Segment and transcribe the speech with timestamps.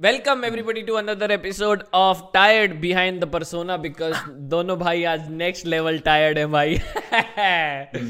[0.00, 4.16] Welcome everybody to another episode of tired behind the persona because
[4.48, 6.74] दोनों भाई आज next level tired है भाई।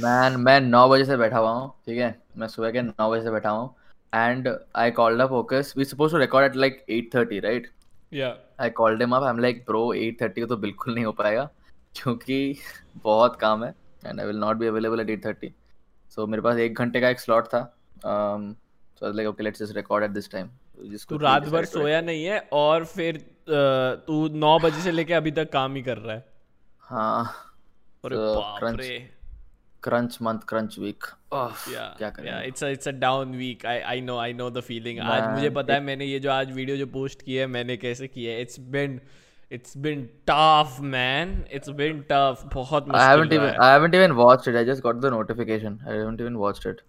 [0.05, 2.23] मैन मैं नौ बजे से बैठा हुआ हूँ ठीक है?
[2.37, 3.71] मैं सुबह के नौ बजे से बैठा हूँ।
[4.15, 7.71] And I called up okay so we suppose to record at like 8:30 right
[8.15, 11.13] yeah I called him up I am like bro 8:30 को तो बिल्कुल नहीं हो
[11.13, 11.49] पाएगा
[11.97, 12.59] क्योंकि
[13.03, 13.75] बहुत काम है
[14.07, 15.53] and I will not be available at 8:30
[16.15, 17.67] so मेरे पास एक घंटे का एक स्लॉट था।
[18.07, 18.55] Um
[18.99, 20.05] so I was like okay let's just record
[21.09, 23.25] तू रात भर सोया नहीं है और फिर
[24.07, 26.25] तू नौ बजे से लेके अभी तक काम ही कर रहा है।
[26.81, 27.25] हाँ।
[28.05, 28.99] अरे So, बाप रे।
[29.83, 32.47] क्रंच मंथ क्रंच वीक क्या करें?
[32.47, 35.75] It's it's a down week I I know I know the feeling आज मुझे पता
[35.75, 38.41] है मैंने ये जो आज वीडियो जो पोस्ट की है मैंने कैसे की है?
[38.41, 39.01] It's been
[39.53, 44.53] it's been tough man it's been tough बहुत I haven't even I haven't even watched
[44.53, 44.61] it.
[44.63, 45.79] I just got the notification.
[45.87, 46.83] I haven't even watched it.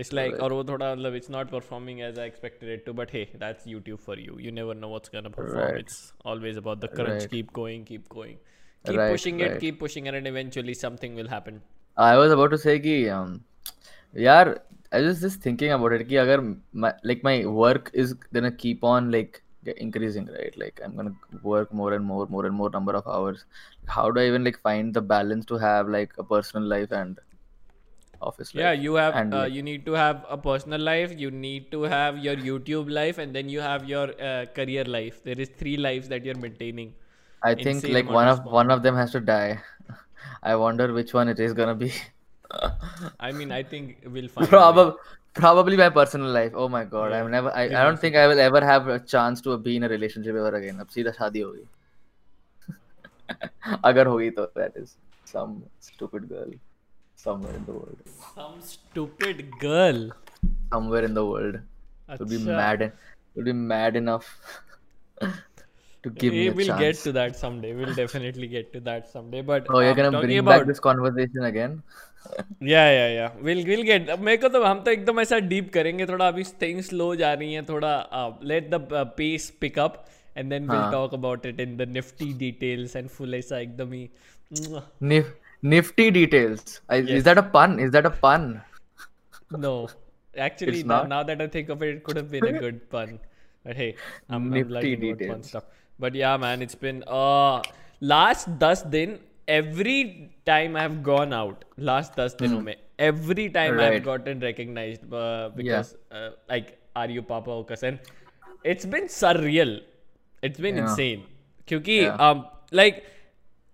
[0.00, 3.10] It's like, और वो थोड़ा मतलब it's not performing as I expected it to, but
[3.16, 4.36] hey, that's YouTube for you.
[4.46, 5.62] You never know what's gonna perform.
[5.62, 5.80] Right.
[5.84, 7.22] It's always about the crunch.
[7.22, 7.30] Right.
[7.30, 8.36] Keep going, keep going,
[8.86, 9.60] keep Right, pushing it, right.
[9.64, 11.60] keep pushing it, and eventually something will happen.
[11.96, 13.34] I was about to say कि um,
[14.26, 14.54] यार
[14.92, 16.42] I was just thinking about it कि अगर
[16.84, 21.14] my, like my work is gonna keep on like get- increasing right like I'm gonna
[21.42, 23.44] work more and more more and more number of hours
[23.96, 27.18] how do I even like find the balance to have like a personal life and
[28.22, 31.12] office life Yeah, you have and uh, like, you need to have a personal life.
[31.16, 35.22] You need to have your YouTube life, and then you have your uh, career life.
[35.24, 36.94] There is three lives that you're maintaining.
[37.42, 39.60] I think insane like amount one of of one of them has to die
[40.42, 41.92] I wonder which one it is gonna be
[43.20, 44.52] I mean, I think we'll find.
[44.52, 44.58] a way.
[44.58, 44.94] Probably,
[45.34, 46.52] probably my personal life.
[46.54, 47.50] Oh my god, I'm never.
[47.50, 50.34] I, I don't think I will ever have a chance to be in a relationship
[50.34, 50.80] ever again.
[50.80, 51.66] अब सीधा शादी होगी.
[53.84, 56.50] अगर होगी तो that is some stupid girl
[57.23, 58.11] Somewhere in the world.
[58.35, 59.99] Some stupid girl.
[60.73, 61.59] Somewhere in the world
[62.19, 62.59] would be अच्छा.
[62.61, 62.85] mad.
[63.35, 64.31] Would be mad enough
[66.03, 66.81] to give we me we a will chance.
[66.85, 67.73] get to that someday.
[67.81, 69.41] We'll definitely get to that someday.
[69.51, 71.77] But Oh, you're um, gonna bring about back this conversation again?
[72.63, 76.05] या या या will will get मेरे को तो हम तो एकदम ऐसा डीप करेंगे
[76.07, 77.91] थोड़ा अभी थिंग्स स्लो जा रही हैं थोड़ा
[78.51, 78.79] let the
[79.17, 80.03] pace pick up
[80.37, 80.91] and then will हाँ.
[80.91, 84.07] Talk about it in the nifty details and full ऐसा एकदम ही
[85.11, 86.80] Nif- nifty details.
[86.88, 87.78] I, Is that a pun?
[87.78, 88.60] Is that a pun?
[89.64, 89.72] No
[90.46, 91.08] actually It's not?
[91.12, 93.18] now that I think of it it could have been a good pun
[93.68, 93.88] but hey
[94.28, 95.46] I'm, I'm Nifty liking about fun details.
[95.52, 95.64] stuff
[96.04, 97.62] but yeah man it's been uh
[98.12, 99.18] last 10 दिन
[99.56, 99.96] every
[100.50, 102.74] time I have gone out last 10 दिनों में
[103.08, 104.06] every time I have Right.
[104.10, 106.70] gotten recognized uh, because uh, like
[107.02, 108.12] are you Papa Okas and
[108.72, 109.74] it's been surreal
[110.48, 110.84] it's been Yeah.
[110.84, 111.22] insane
[111.68, 112.16] क्योंकि Yeah.
[112.28, 112.44] um,
[112.82, 113.02] like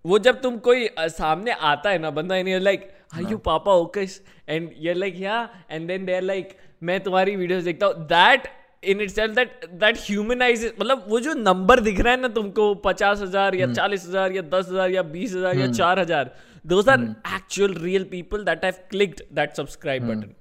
[0.04, 3.72] वो जब तुम कोई सामने आता है ना बंदा and you're like are you Papa
[3.74, 7.94] okay so and you're like yeah and then they are like मैं तुम्हारी वीडियोस देखता हूँ.
[8.06, 8.48] That
[8.82, 13.20] in itself that that humanize मतलब वो जो नंबर दिख रहा है ना तुमको पचास
[13.22, 16.30] हज़ार या चालीस हज़ार या दस हज़ार या बीस हज़ार या चार हज़ार
[16.64, 17.00] those are
[17.36, 20.34] actual real people that have clicked that subscribe button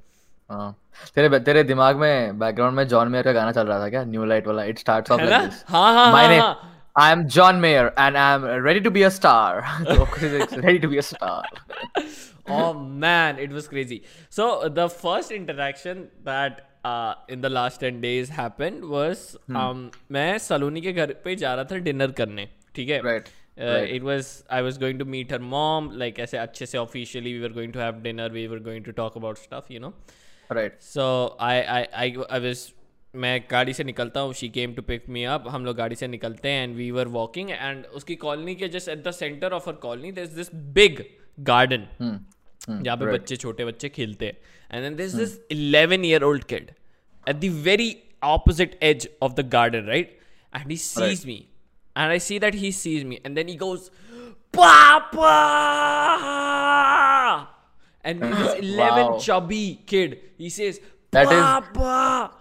[0.50, 0.75] हाँ।
[1.16, 4.03] तेरे तेरे दिमाग में बैकग्राउंड में जॉन मेयर का गाना चल रहा था क्या?
[4.06, 6.53] न्यू लाइट वाला it starts off like this हाँ हाँ My हाँ।
[6.99, 9.65] name हाँ I am John Mayer and I am ready to be a star.
[9.87, 11.43] So, Chris is ready to be a star.
[12.47, 14.03] oh man, it was crazy.
[14.31, 20.38] So the first interaction that uh, in the last 10 days happened was um, मैं
[20.38, 23.91] सलोनी के घर पे जा रहा था dinner करने ठीक है Right, Uh, right.
[23.97, 27.41] it was I was going to meet her mom like ऐसे अच्छे से officially we
[27.41, 29.93] were going to have dinner we were going to talk about stuff you know
[30.59, 30.72] Right.
[30.78, 32.72] so I I I I was
[33.16, 36.08] मैं गाड़ी से निकलता हूँ she came to pick me up हम लोग गाड़ी से
[36.08, 39.70] निकलते हैं and we were walking and उसकी कॉलोनी के just at the centre of
[39.70, 41.03] uh colony this this big
[41.40, 41.88] garden
[42.69, 46.72] जहाँ पे बच्चे छोटे बच्चे खेलते हैं। And this this eleven year old kid
[47.30, 50.18] at the very opposite edge of the garden right
[50.56, 51.38] and he sees me
[51.98, 53.90] and I see that he sees me and then he goes
[54.53, 55.36] Papa
[58.06, 60.81] and eleven chubby kid he sees
[61.14, 62.38] that is Papa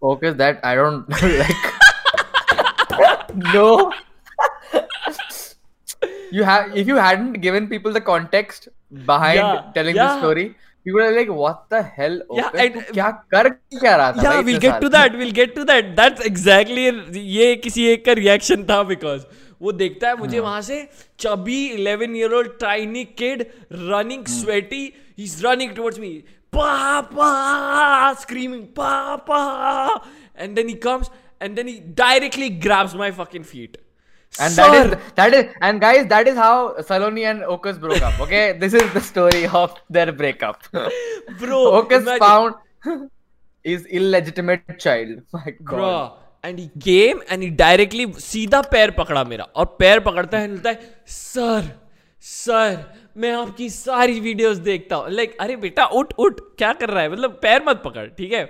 [0.00, 1.08] papa Okay, that I don't
[1.38, 1.72] like.
[3.54, 3.92] no.
[6.32, 8.68] you have if you hadn't given people the context
[9.10, 10.08] behind Yeah, telling yeah.
[10.14, 10.44] the story,
[10.84, 12.18] people are like, "What the hell?
[12.38, 13.48] Yeah, Okay, and- तू क्या कर
[13.78, 15.90] क्या रहा था yeah भाई we'll इतने get to साल?" that we'll get to that
[16.00, 16.86] that's exactly
[17.38, 19.26] ये किसी एक का रिएक्शन था बिकॉज
[19.62, 20.78] वो देखता है मुझे वहां से
[21.20, 24.82] chubby 11 year old tiny kid running sweaty
[25.18, 26.10] he is running towards me
[26.52, 27.30] पापा
[28.22, 29.40] screaming papa
[30.36, 31.10] and then he comes
[31.40, 33.82] and then he directly grabs my fucking feet
[34.44, 34.78] And that Sir!
[34.84, 36.54] is that is and guys, that is how
[36.86, 38.16] Saloni and Okus broke up.
[38.24, 40.66] Okay, this is the story of their breakup.
[40.72, 43.06] bro Okus imagine- found
[43.64, 45.22] his illegitimate child.
[45.36, 45.70] My God.
[45.70, 45.92] Bro,
[46.44, 50.70] and he came and he directly सीधा पैर पकड़ा मेरा और पैर पकड़ता है बोलता
[50.70, 51.70] है सर
[52.22, 52.76] सर
[53.15, 57.09] मैं आपकी सारी वीडियोस देखता हूँ। लाइक अरे बेटा उठ उठ क्या कर रहा है?
[57.11, 58.43] मतलब पैर मत पकड़ ठीक है?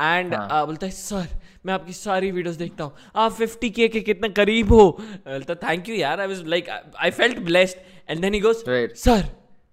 [0.00, 1.26] एंड बोलता है सर
[1.66, 4.90] मैं आपकी सारी वीडियोस देखता हूँ। आप फिफ्टी के के कितने करीब हो?
[5.00, 8.64] बोलता थैंक यू यार I was like I felt blessed and then he goes.
[8.68, 9.28] Sir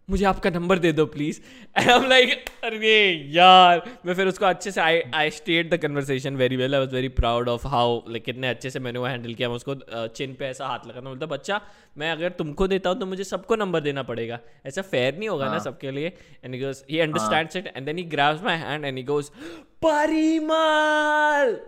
[0.09, 1.39] मुझे आपका नंबर दे दो please
[1.77, 2.89] and I am like अरे
[3.33, 6.93] यार मैं फिर उसको अच्छे से I I state the conversation very well I was
[6.93, 9.49] very proud of how like कितने अच्छे से मैंने वो हैंडल किया.
[9.49, 9.75] मैं उसको
[10.07, 11.61] चिन पे ऐसा हाथ लगाना बोलता बच्चा
[11.97, 14.39] मैं अगर तुमको देता हूँ तो मुझे सबको नंबर देना पड़ेगा.
[14.65, 16.13] ऐसा फेयर नहीं होगा ना सबके लिए.
[16.43, 16.99] And he goes he.
[16.99, 19.31] Understands it and then he grabs my hand and he goes
[19.85, 21.59] Parimal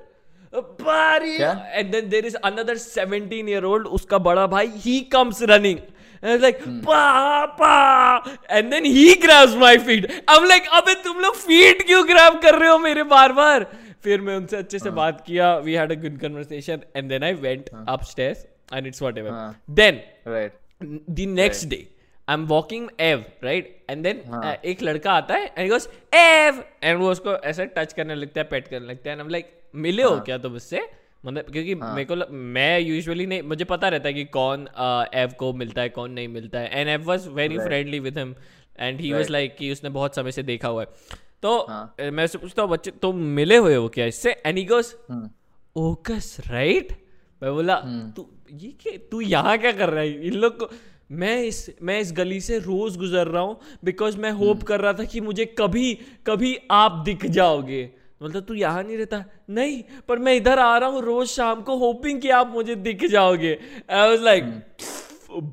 [0.82, 1.32] Pari!
[1.38, 1.54] क्या?
[1.78, 3.64] And then there is another 17 year
[3.98, 5.80] उसका बड़ा भाई, ही comes running.
[6.22, 6.80] And I was like, hmm.
[6.82, 8.38] pa, pa.
[8.50, 10.06] And then he grabs my feet.
[10.28, 13.66] I'm like, अबे तुम लोग feet क्यों grab कर रहे हो मेरे बार बार
[14.04, 17.24] फिर मैं उनसे अच्छे से हाँ। बात किया we had a good conversation and then
[17.24, 20.02] I went upstairs and it's whatever then
[21.10, 21.78] the next day
[22.28, 24.22] I am walking Ev right and then
[24.66, 28.48] एक लड़का आता है एंड गोस एव एंड वो उसको ऐसे टच करने लगता है
[28.52, 30.88] पेट करने लगता है एंड आई लाइक मिले हो। हाँ। क्या तुम उससे?
[31.26, 31.94] मतलब क्योंकि हाँ.
[31.96, 34.68] मेरे को मैं यूजुअली नहीं मुझे पता रहता है कि कौन
[35.16, 38.34] एव को मिलता है कौन नहीं मिलता है। And Ev was very friendly with him
[38.80, 40.88] and he was like कि उसने बहुत समय से देखा हुआ है।
[41.44, 41.96] तो हाँ.
[42.02, 44.32] मैं उससे पूछता हूँ बच्चे तुम मिले हुए हो क्या इससे?
[44.46, 45.30] And he goes hmm.
[45.76, 46.92] Okays right
[47.42, 47.76] मैं बोला
[48.16, 50.28] तू ये क्या तू यहाँ क्या कर रहा है?
[50.28, 50.70] इन लोग को
[51.12, 54.94] मैं इस मैं इस गली से रोज गुजर रहा हूँ बिकॉज़ मैं होप कर रहा
[54.94, 55.94] था कि मुझे कभी
[56.28, 57.84] कभी आप दिख जाओगे।
[58.22, 59.24] मतलब तू यहाँ नहीं रहता?
[59.50, 63.06] नहीं पर मैं इधर आ रहा हूँ रोज शाम को होपिंग कि आप मुझे दिख
[63.12, 63.58] जाओगे.
[63.90, 64.44] I was like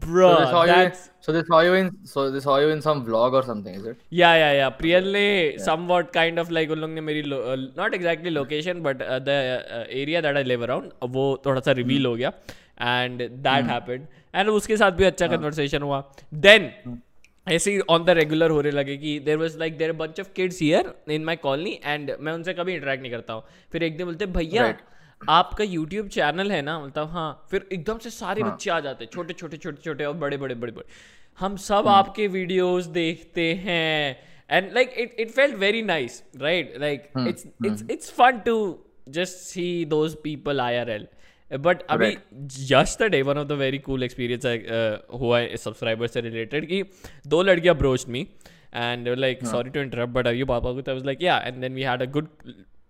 [0.03, 0.75] bro So they saw you.
[0.75, 1.89] That's So they saw you in.
[2.13, 3.99] So they saw you in some vlog or something, is it?
[4.13, 8.31] या या या प्रियल ने समवॉट काइंड ऑफ़ लाइक उन लोग ने मेरी not exactly
[8.31, 12.33] location but the area that I live around वो थोड़ा सा रिवील हो गया.
[12.81, 16.03] एंड दैट हैपेंड एंड उसके साथ भी अच्छा कन्वर्सेशन हुआ.
[16.35, 16.71] देन
[17.47, 20.61] ऐसे ही ऑन द रेगुलर होने लगे कि there was like there bunch of kids
[20.63, 23.43] here in my colony and मैं उनसे कभी इंटरेक्ट नहीं करता हूँ।
[23.73, 25.31] फिर एक दिन बोलते भैया Right.
[25.31, 26.79] आपका यूट्यूब चैनल है ना?
[26.79, 28.51] मतलब हाँ। फिर एकदम से सारे हाँ.
[28.53, 30.85] बच्चे आ जाते हैं छोटे छोटे छोटे छोटे और बड़े बड़े बड़े बड़े।
[31.39, 34.17] हम सब आपके वीडियोस देखते हैं।
[34.51, 38.57] And like it it felt very nice right like it's it's it's fun to
[39.09, 41.07] just see those people I R L
[41.66, 42.08] but अभी
[42.72, 44.46] yesterday one of the very cool experience
[45.22, 46.84] हुआ है सब्सक्राइबर से related कि
[47.34, 48.22] दो लड़कियां approach me
[48.76, 51.84] and like sorry to interrupt but you पापा को was like yeah and then we
[51.92, 52.28] had a good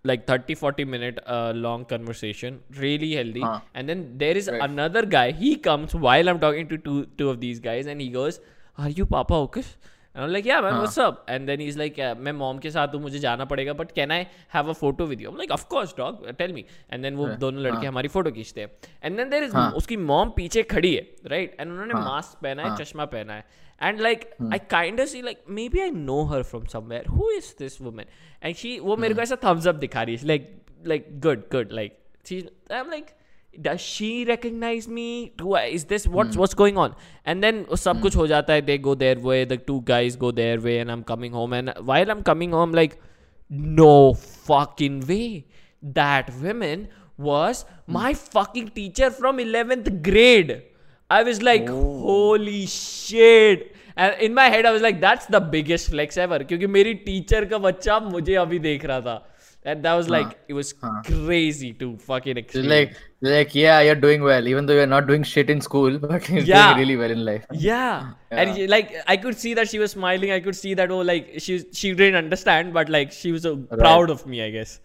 [0.08, 3.54] like 30 40 minute uh, long conversation really healthy Huh.
[3.80, 4.62] and then there is Right.
[4.66, 8.06] another guy he comes while i'm talking to two two of these guys and he
[8.16, 8.38] goes
[8.84, 9.64] are you papa okay
[10.14, 12.70] and i'm like yeah man what's up and then he's like yeah, मैं mom के
[12.70, 14.20] साथ हूँ मुझे जाना पड़ेगा but can I
[14.54, 17.28] have a photo with you I'm like of course dog tell me and then वो
[17.44, 18.70] दोनों लड़के हमारी फोटो खींचते हैं
[19.04, 22.76] and then there is उसकी mom पीछे खड़ी है right and उन्होंने मास्क पहना है
[22.84, 23.44] चश्मा पहना है
[23.80, 27.52] and like I kind of see like maybe I know her from somewhere who is
[27.62, 28.06] this woman
[28.42, 30.50] and she वो मेरे को ऐसा thumbs up दिखा रही है like
[30.94, 32.40] like good good like she
[32.80, 33.14] I'm like
[33.60, 36.94] does she recognize me do I, is this what's what's going on
[37.24, 40.30] and then सब कुछ हो जाता है they go their way the two guys go
[40.30, 43.00] their way and I'm coming home and while I'm coming home like
[43.50, 45.46] no fucking way
[45.82, 50.62] that woman was my fucking teacher from 11th grade
[51.10, 53.74] I was like, holy shit.
[53.96, 56.38] And in my head, I was like, that's the biggest flex ever.
[56.44, 59.16] क्योंकि मेरी teacher का बच्चा मुझे अभी देख रहा था.
[59.65, 60.73] and that was like, it was
[61.05, 62.69] crazy to fucking experience.
[63.21, 66.27] like, like, yeah, you're doing well, even though you're not doing shit in school, but
[66.29, 66.73] you're Yeah.
[66.73, 67.45] doing really well in life.
[67.51, 68.11] yeah.
[68.31, 70.31] and she- like I could see that she was smiling.
[70.31, 73.55] I could see that oh like she she didn't understand, but like she was uh,
[73.55, 74.43] so proud of me.
[74.43, 74.79] I guess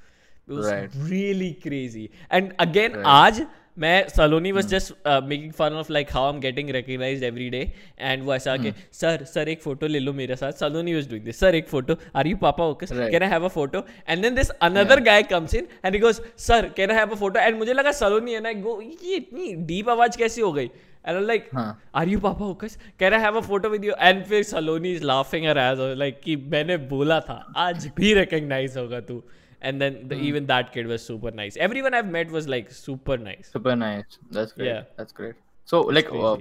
[0.47, 0.91] it was Right.
[1.15, 2.11] really crazy.
[2.31, 3.43] And again, आज
[3.81, 4.93] मैं Saloni was just
[5.25, 7.61] making fun of like how I am getting recognise every day
[7.99, 8.81] and वो ऐसा कि hmm.
[9.01, 10.53] Sir sir एक photo ले लो मेरे साथ.
[10.61, 13.49] Saloni was doing this sir एक photo are you Papa okay can I have a
[13.57, 17.19] photo and then this another guy comes in and because sir can I have a
[17.23, 20.71] photo and मुझे लगा सलोनी है ना गो ये इतनी deep आवाज़ कैसी हो गई?
[21.05, 21.75] And I'm like, huh.
[21.95, 22.73] are you Papa Hokas?
[22.99, 23.95] Can I have a photo with you?
[24.07, 28.77] And फिर सलोनी is laughing her ass like कि मैंने बोला था आज भी recognize
[28.77, 29.23] होगा तू.
[29.62, 33.18] and then the, even that kid was super nice everyone I've met was like super
[33.18, 34.18] nice Super nice.
[34.32, 34.68] That's great.
[34.68, 34.82] Yeah.
[34.98, 35.36] That's great.
[35.66, 36.38] So, like, uh,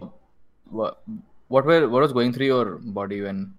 [0.70, 0.98] what,
[1.48, 2.64] what were what was going through your
[3.00, 3.54] body when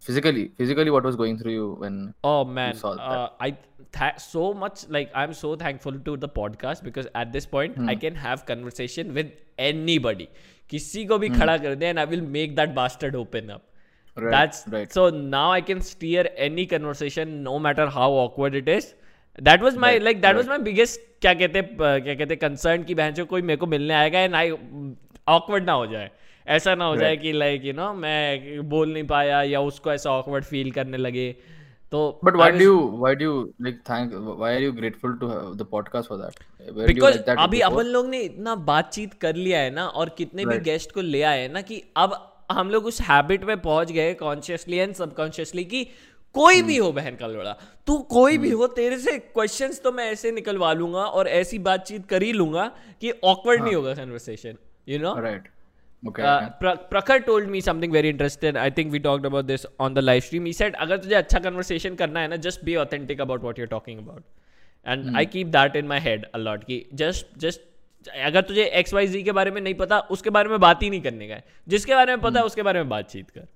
[0.00, 2.14] physically, physically, what was going through you when?
[2.22, 3.02] Oh man, saw that.
[3.02, 3.50] uh, I
[3.98, 7.88] th- so much like I'm so thankful to the podcast because at this point Hmm.
[7.88, 9.32] I can have conversation with
[9.70, 10.28] anybody.
[10.70, 11.40] किसी को भी Hmm.
[11.40, 13.62] खड़ा कर दे and I will make that bastard open up.
[14.16, 14.92] Right, That's right.
[14.92, 18.94] so now I can steer any conversation no matter how awkward it is
[19.39, 20.47] That was Right, like that was.
[20.47, 23.67] My biggest क्या कहते हैं क्या कहते हैं concern कि बहन जो कोई मेरे को
[23.67, 24.51] मिलने आएगा एंड आई
[25.27, 26.09] ऑकवर्ड ना हो जाए
[26.47, 27.03] ऐसा ना हो right.
[27.03, 30.97] जाए कि लाइक यू नो मैं बोल नहीं पाया या उसको ऐसा ऑकवर्ड फील करने
[30.97, 31.35] लगे
[31.91, 33.35] तो why do you
[33.65, 34.11] like thank
[34.41, 36.37] why are you grateful to have the podcast for that?
[36.67, 40.43] Were you because अभी अपन लोग ने इतना बातचीत कर लिया है ना और कितने
[40.43, 40.57] right.
[40.57, 42.15] भी गेस्ट को ले आए ना कि अब
[42.51, 45.87] हम लोग उस हैबिट में पहुँच गए कॉन्शियसली एंड सबकॉन्शियसली कि
[46.35, 47.55] कोई हम्म। भी हो बहन का लोड़ा
[47.87, 51.59] तू कोई भी हम्म। हो तेरे से क्वेश्चंस तो मैं ऐसे निकलवा लूँगा और ऐसी
[51.59, 52.71] बातचीत कर ही लूँगा
[53.01, 53.67] कि ऑकवर्ड हाँ.
[53.67, 54.57] नहीं होगा conversation
[54.89, 55.47] you know right
[56.03, 60.21] Prakhar told me something very interested I think we talked about this on the live
[60.21, 63.59] stream E set अगर तुझे अच्छा कन्वर्सेशन करना है ना just be authentic about what
[63.59, 64.23] you're talking about
[64.87, 67.61] and I keep that in my head a lot की just just
[68.09, 70.89] अगर तुझे x Y जी के बारे में नहीं पता उसके बारे में बात ही
[70.89, 72.45] नहीं करने का है। जिसके बारे में पता है hmm.
[72.45, 73.47] उसके बारे में बातचीत कर।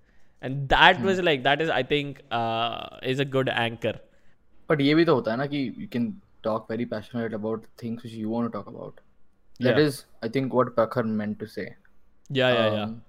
[0.46, 2.20] And that was like that is I think
[3.12, 4.00] is a good anchor
[4.70, 6.14] but ये भी तो होता है ना कि you can
[6.46, 9.02] talk very passionately about things which you want to talk about.
[9.66, 11.66] That is I think, what Prakhar meant to say.
[12.30, 12.84] Yeah, yeah, yeah.
[12.84, 13.02] Um,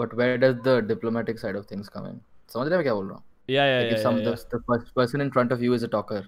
[0.00, 2.20] but where does the diplomatic side of things come in?
[2.52, 3.24] समझ रहे हो क्या बोल रहा हूँ?
[3.54, 3.96] Yeah, yeah, yeah.
[3.96, 6.22] If some the, first person in front of you is a talker.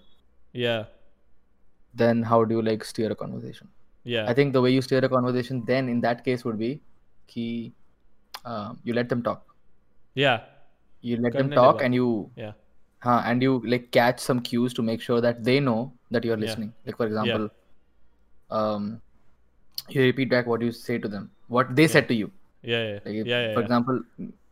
[0.64, 0.84] Yeah.
[2.02, 3.72] Then how do you like steer a conversation?
[4.14, 4.30] Yeah.
[4.30, 6.70] I think the way you steer a conversation then in that case would be,
[7.34, 7.48] कि
[8.44, 9.53] uh, you let them talk
[10.14, 10.40] yeah.
[11.00, 12.52] You let them talk and you yeah.
[13.00, 16.38] Huh, and you like catch some cues to make sure that they know that you're
[16.38, 16.73] listening.
[16.73, 16.90] Yeah.
[16.90, 18.59] like for example yeah.
[18.59, 19.02] um
[19.90, 21.88] you repeat back what you say to them what they yeah.
[21.97, 22.30] said to you.
[22.62, 22.99] Yeah yeah.
[23.04, 24.00] Like if, yeah, for example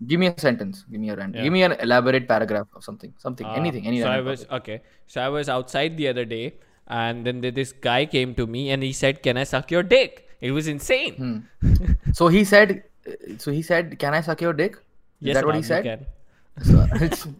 [0.06, 0.84] give me a sentence.
[0.90, 1.34] Give me a rant.
[1.34, 3.14] Give me an elaborate paragraph of something.
[3.16, 3.46] Something.
[3.46, 3.86] Uh, anything.
[3.86, 4.60] Anything so i was topic.
[4.60, 4.82] okay.
[5.06, 6.56] So i was outside the other day
[6.88, 10.28] and then this guy came to me and he said can i suck your dick?
[10.42, 11.46] It was insane.
[11.62, 11.92] Hmm.
[12.12, 12.82] so he said
[13.38, 14.76] so he said can i suck your dick?
[15.21, 15.83] Is Yes, that what he ma'am, you said?
[15.83, 16.05] can.
[16.63, 17.27] So it's-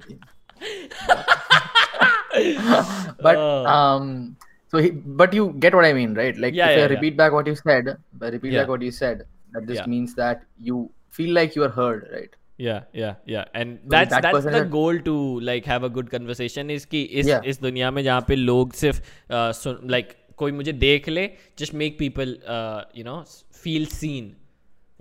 [3.21, 3.65] but Oh.
[3.65, 4.37] um
[4.71, 4.89] so he
[5.21, 6.93] but you get what i mean right like Yeah, if yeah, i yeah.
[6.95, 8.61] repeat back what you said but repeat Yeah.
[8.61, 9.85] back what you said that this Yeah.
[9.93, 10.81] means that you
[11.19, 13.43] feel like you are heard right Yeah, yeah, yeah.
[13.59, 15.15] And So that's that that's person the had- goal to
[15.49, 17.43] like have a good conversation is कि इस Yeah.
[17.51, 19.01] इस दुनिया में जहाँ पे लोग सिर्फ
[19.39, 21.25] uh, सुन like कोई मुझे देख ले
[21.63, 23.17] just make people uh, you know
[23.65, 24.31] feel seen.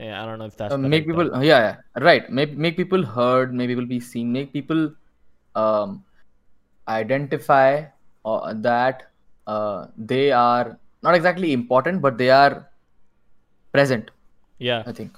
[0.02, 1.44] Yeah, I don't know if that's uh, make right people term.
[1.44, 4.82] yeah, yeah right make make people heard make people be seen make people
[5.56, 6.04] um
[6.88, 7.84] identify
[8.26, 9.04] uh, that
[9.48, 12.68] uh, they are not exactly important but they are
[13.74, 14.10] present
[14.60, 15.18] Yeah, i think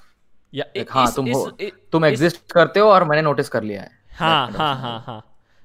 [0.52, 0.64] yeah.
[0.76, 3.48] like हाँ इस- तुम इस- हो इ- तुम इस- exist करते हो और मैंने नोटिस
[3.48, 5.20] कर लिया है हाँ हाँ हाँ हाँ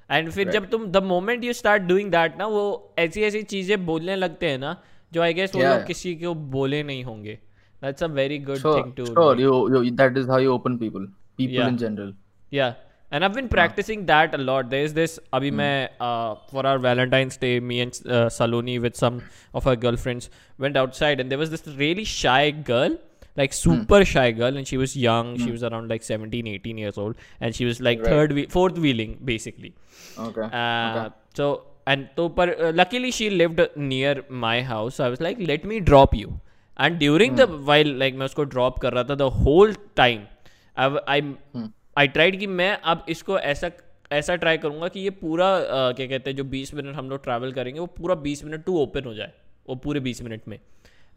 [0.09, 2.63] एंड फिर जब तुम the moment you start doing that ना वो
[2.99, 4.75] ऐसी ऐसी चीज़ें बोलने लगते हैं ना
[5.13, 5.87] जो आई गेस वो Yeah, लोग yeah.
[5.87, 7.37] किसी को बोले नहीं होंगे
[7.81, 9.05] That's a very good sure, thing to.
[9.05, 11.07] Sure, you, you, that is how you open people,
[11.37, 11.67] people yeah.
[11.67, 12.13] in general.
[12.49, 12.73] Yeah,
[13.11, 14.05] and I've been practicing yeah.
[14.27, 14.69] that a lot.
[14.69, 15.19] There's this.
[15.33, 15.53] Abhi mm.
[15.53, 19.21] Main, uh, for our Valentine's Day, me and uh, Saloni with some
[19.53, 22.97] of our girlfriends went outside, and there was this really shy girl
[23.39, 23.71] like hmm.
[23.71, 24.07] super mm.
[24.07, 25.37] shy girl and she was young mm.
[25.37, 25.51] she hmm.
[25.51, 28.07] was around like 17 18 years old and she was like right.
[28.07, 29.73] third wheel, fourth wheeling basically
[30.17, 31.15] okay, uh, okay.
[31.33, 35.37] so and so but uh, luckily she lived near my house so i was like
[35.51, 36.39] let me drop you
[36.81, 40.21] And during the while like मैं उसको drop कर रहा था the whole time
[40.77, 41.35] I
[41.97, 43.71] I tried tried कि मैं अब इसको ऐसा
[44.11, 47.23] ऐसा ट्राई करूँगा कि ये पूरा uh, क्या कहते हैं जो 20 मिनट हम लोग
[47.23, 49.33] ट्रैवल करेंगे वो पूरा 20 मिनट टू ओपन हो जाए
[49.69, 50.59] वो पूरे 20 मिनट में।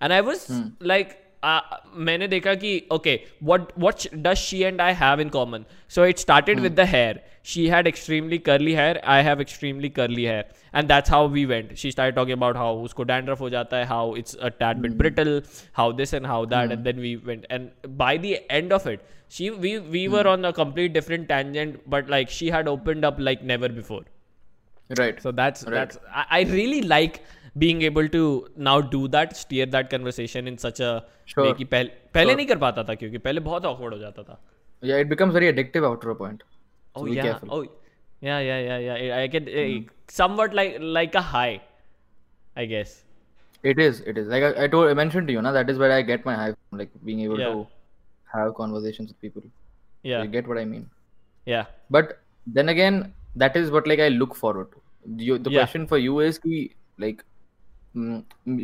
[0.03, 0.47] एंड आई वाज
[0.83, 1.09] लाइक
[1.46, 5.66] मैंने देखा कि okay what what does she and I have in common
[5.96, 10.24] so it started with the hair she had extremely curly hair i have extremely curly
[10.30, 10.40] hair
[10.80, 13.86] and that's how we went she started talking about how usko dandruff ho jata hai
[13.92, 15.32] how it's a tad bit brittle
[15.80, 19.08] how this and how that and then we went and by the end of it
[19.38, 23.24] she we we were on a complete different tangent but like she had opened up
[23.30, 24.04] like never before
[25.04, 25.74] right so that's Right.
[25.80, 27.22] that's I, I really like
[27.64, 28.22] being able to
[28.56, 30.92] now do that steer that conversation in such a
[31.32, 31.46] Sure.
[31.46, 34.38] way कि पहले पहले नहीं कर पाता था क्योंकि पहले बहुत awkward हो जाता था
[34.92, 37.62] yeah it becomes very addictive after a point so oh be yeah careful oh
[38.28, 39.82] yeah yeah yeah yeah I- i get eh,
[40.20, 41.62] somewhat like like a high
[42.56, 42.94] i guess
[43.64, 45.78] it is it is like I, I told I mentioned to you na, that is
[45.78, 47.46] where I get my high from, like being able Yeah.
[47.46, 47.68] to
[48.34, 49.44] have conversations with people
[50.04, 50.90] yeah you get what I mean
[51.46, 52.20] yeah but
[52.60, 54.82] then again that is what like I look forward to
[55.24, 55.60] you, the Yeah.
[55.60, 57.31] question for you is ki, like mm, mm,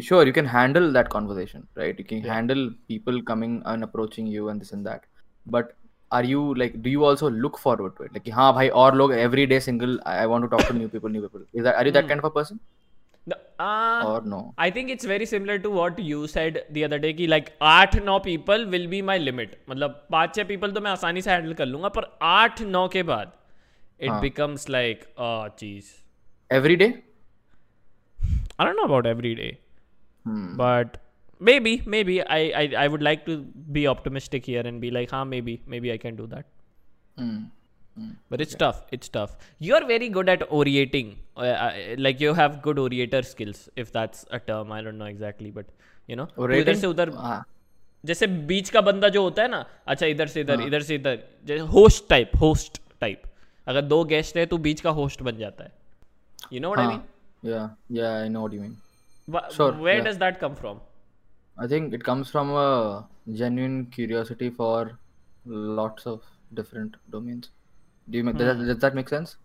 [0.08, 2.34] sure you can handle that conversation right you can Yeah.
[2.34, 5.08] handle people coming and approaching you and this and that
[5.56, 5.72] but
[6.18, 9.14] are you like do you also look forward to it like हाँ भाई और लोग
[9.26, 11.76] every day single I, I want to talk to new people new people is that
[11.82, 12.10] are you that Hmm.
[12.14, 12.60] kind of a person
[13.32, 17.00] No, uh, or no I think it's very similar to what you said the other
[17.06, 20.82] day कि like आठ नौ people will be my limit मतलब पाँच छः people तो
[20.88, 23.32] मैं आसानी से handle कर लूंगा पर आठ नौ के बाद
[24.00, 24.22] it हाँ.
[24.28, 25.90] becomes like oh jeez
[26.60, 26.92] every day
[28.60, 29.52] I don't know about every day,
[30.26, 30.44] Hmm.
[30.58, 30.98] but
[31.42, 33.38] maybe, maybe I, I, I would like to
[33.78, 36.46] be optimistic here and be like, huh, maybe, maybe I can do that.
[37.18, 37.42] Hmm.
[38.30, 38.78] But it's tough.
[38.92, 39.34] It's tough.
[39.60, 41.10] You're very good at orating.
[41.38, 44.72] Uh, uh, like you have good orator skills, if that's a term.
[44.72, 45.68] I don't know exactly, but
[46.08, 46.80] you know, तू इधर Orating?
[46.82, 47.44] से उधर हाँ.
[48.06, 51.20] जैसे बीच का बंदा जो होता है ना अच्छा इधर से इधर इधर से इधर
[51.48, 53.22] जैसे होस्ट टाइप होस्ट टाइप
[53.68, 55.72] अगर दो गेस्ट है तो बीच का होस्ट बन जाता है
[56.54, 57.06] यू नो व्हाट आई हाँ.
[57.43, 58.77] yeah, yeah, I know what you mean.
[59.27, 60.05] But sure, where yeah.
[60.05, 60.81] does that come from?
[61.59, 64.99] I think it comes from a genuine curiosity for
[65.45, 66.23] lots of
[66.55, 67.51] different domains.
[68.11, 68.39] Do you make, hmm.
[68.39, 68.69] does, that, hmm.
[68.69, 69.37] does that make sense?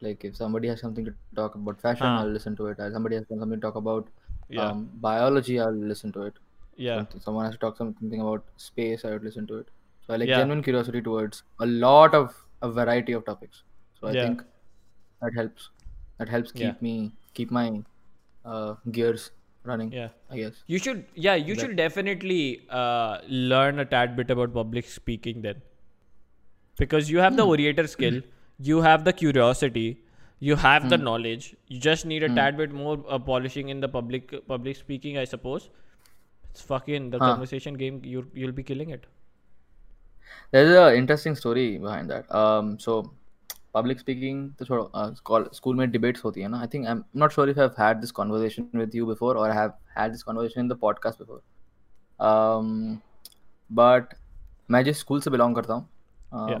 [0.00, 2.20] Like if somebody has something to talk about fashion, huh.
[2.20, 2.78] I'll listen to it.
[2.78, 4.08] If somebody has something to talk about
[4.48, 4.68] yeah.
[4.68, 6.34] um, biology, I'll listen to it.
[6.76, 7.04] Yeah.
[7.20, 9.68] Someone has to talk something about space, I would listen to it.
[10.06, 10.38] So I like yeah.
[10.38, 13.62] genuine curiosity towards a lot of a variety of topics.
[14.00, 14.24] So I yeah.
[14.24, 14.42] think
[15.22, 15.70] that helps.
[16.18, 16.74] That helps keep Yeah.
[16.80, 17.82] me keep my
[18.44, 19.30] uh, gears
[19.64, 19.92] running.
[19.92, 20.08] Yeah.
[20.30, 20.62] I guess.
[20.66, 25.62] You should, yeah, you should definitely uh, learn a tad bit about public speaking then.
[26.78, 28.20] Because you have the orator skill,
[28.58, 30.02] you have the curiosity,
[30.38, 31.54] you have the knowledge.
[31.68, 35.24] You just need a tad bit more uh, polishing in the public public speaking, I
[35.24, 35.68] suppose.
[36.50, 37.30] It's fucking the Huh.
[37.32, 38.00] conversation game.
[38.04, 39.06] You you'll be killing it.
[40.50, 42.32] There's a interesting story behind that.
[42.34, 43.12] Um, so
[43.75, 46.61] public speaking, तो छोड़ो uh, school school में debates होती है ना.
[46.63, 49.53] I think I'm not sure if I've had this conversation with you before or I
[49.53, 51.41] have had this conversation in the podcast before.
[52.19, 53.01] Um,
[53.81, 54.13] but
[54.71, 55.87] मैं जिस school से belong करता हूँ,
[56.33, 56.59] um, Yeah.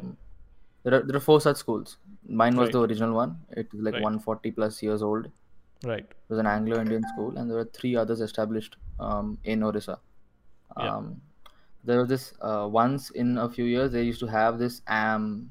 [0.83, 1.97] there are there are four such schools.
[2.41, 2.73] Mine was Right.
[2.73, 3.35] the original one.
[3.63, 4.03] It is like Right.
[4.03, 5.29] 140 plus years old.
[5.89, 6.05] Right.
[6.09, 9.97] It was an Anglo-Indian school, and there were three others established um, in Orissa.
[10.77, 10.95] Yeah.
[10.95, 11.21] Um,
[11.83, 15.49] there was this uh, once in a few years they used to have this um,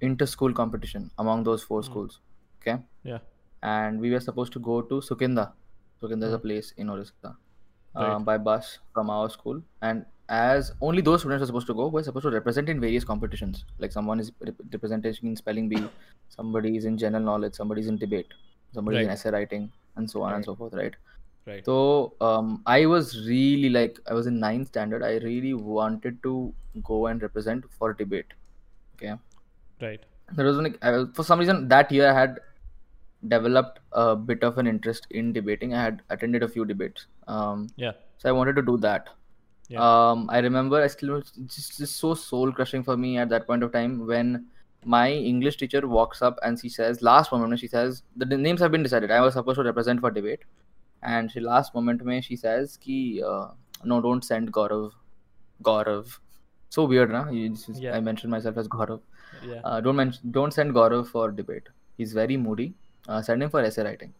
[0.00, 2.20] inter-school competition among those four schools.
[2.60, 3.18] Okay, Yeah.
[3.62, 5.52] and we were supposed to go to Sukinda.
[6.02, 7.36] Sukinda is a place in Orissa.
[7.94, 8.08] Right.
[8.08, 11.88] Um, by bus from our school, and as only those students are supposed to go,
[11.88, 13.64] we're supposed to represent in various competitions.
[13.78, 15.82] Like someone is rep- representation in spelling bee,
[16.28, 18.28] somebody is in general knowledge, somebody is in debate,
[18.72, 20.72] somebody is in essay writing, and so on and so forth.
[20.72, 20.94] Right.
[21.46, 21.64] Right.
[21.64, 25.02] So um, I was really like I was in ninth standard.
[25.02, 28.26] I really wanted to go and represent for debate.
[28.94, 29.14] Okay.
[29.82, 30.00] Right.
[30.32, 32.38] There was like I for some reason that year I had
[33.28, 35.74] developed a bit of an interest in debating.
[35.74, 37.06] I had attended a few debates.
[37.26, 37.92] Um, Yeah.
[38.18, 39.08] so I wanted to do that.
[39.68, 39.80] Yeah.
[39.80, 43.62] Um, I remember I still just, just so soul crushing for me at that point
[43.62, 44.46] of time when
[44.84, 48.72] my English teacher walks up and she says, last moment, she says, the, names have
[48.72, 49.10] been decided.
[49.10, 50.40] I was supposed to represent for debate.
[51.02, 53.48] And she last moment mein she says ki uh,
[53.84, 54.90] no don't send Gaurav
[55.62, 56.18] Gaurav
[56.77, 57.95] so weird na you just, Yeah.
[57.97, 58.99] I mentioned myself as Gaurav
[59.51, 59.61] Yeah.
[59.63, 62.67] uh, don't mention don't send Gaurav for debate he's very moody
[63.09, 64.11] uh, send him for essay writing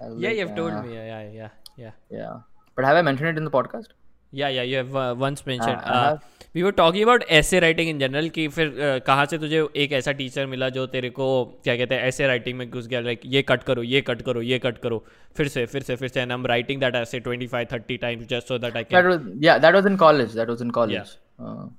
[0.00, 0.94] I was yeah, like, you've told "Ah, me.
[0.94, 1.50] Yeah, yeah, yeah,
[1.84, 1.94] yeah.
[2.18, 2.34] yeah
[2.76, 3.96] but have I mentioned it in the podcast
[4.38, 5.84] Yeah, yeah, you have uh, once mentioned.
[5.90, 6.24] I Uh, have-
[6.56, 9.92] we were talking about essay writing in general कि फिर uh, कहाँ से तुझे एक
[9.98, 11.28] ऐसा teacher मिला जो तेरे को
[11.64, 14.42] क्या कहते हैं ऐसे राइटिंग में घुस गया लाइक ये कट करो ये कट करो
[14.48, 14.98] ये कट करो
[15.36, 18.26] फिर से फिर से फिर से and I am writing that ऐसे 25 30 times
[18.34, 20.36] just so that I That can was yeah, that was in college.
[20.42, 20.98] That was in college.
[21.00, 21.16] Uh,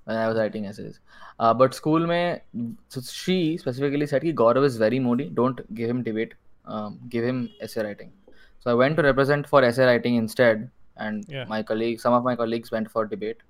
[0.05, 1.01] when I was writing essays.
[1.39, 2.41] Uh, but school mein,
[2.89, 5.29] so she specifically said कि Gaurav is very moody.
[5.41, 6.35] Don't give him debate.
[6.67, 8.13] Um, give him essay writing.
[8.61, 11.45] So I went to represent for essay writing instead, and Yeah.
[11.55, 13.43] my colleagues, some of my colleagues went for debate.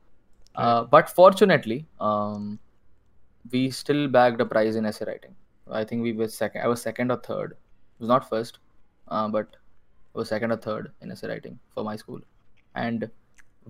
[0.56, 2.58] Uh, but fortunately, um,
[3.52, 5.34] we still bagged a prize in essay writing.
[5.80, 6.62] I think we were second.
[6.62, 7.52] I was second or third.
[7.52, 8.58] It was not first,
[9.08, 9.56] uh, but
[10.14, 12.20] I was second or third in essay writing for my school.
[12.74, 13.08] And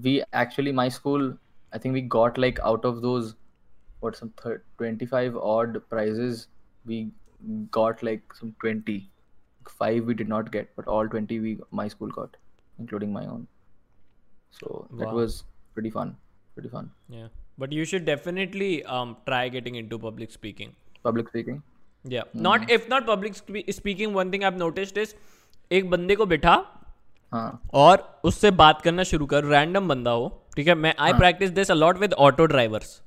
[0.09, 1.37] we actually, my school,
[1.73, 3.35] I think we got like out of those,
[4.01, 6.47] what, some thir- 25 odd prizes,
[6.85, 7.12] we
[7.71, 8.99] got like some 20.
[9.71, 12.35] Five we did not get, but all 20 we my school got,
[12.79, 13.45] including my own.
[14.51, 15.13] So that Wow.
[15.15, 15.43] was
[15.75, 16.15] pretty fun.
[16.55, 16.88] Pretty fun.
[17.17, 17.27] yeah
[17.63, 20.71] but you should definitely um try getting into public speaking
[21.07, 21.62] Public speaking.
[22.15, 25.13] yeah not if not public spe- speaking one thing i've noticed is
[25.77, 26.55] एक बंदे को बिठा
[27.33, 27.45] हाँ
[27.83, 31.70] और उससे बात करना शुरू कर रैंडम बंदा हो ठीक है मैं I practice this
[31.70, 33.00] a lot with auto drivers.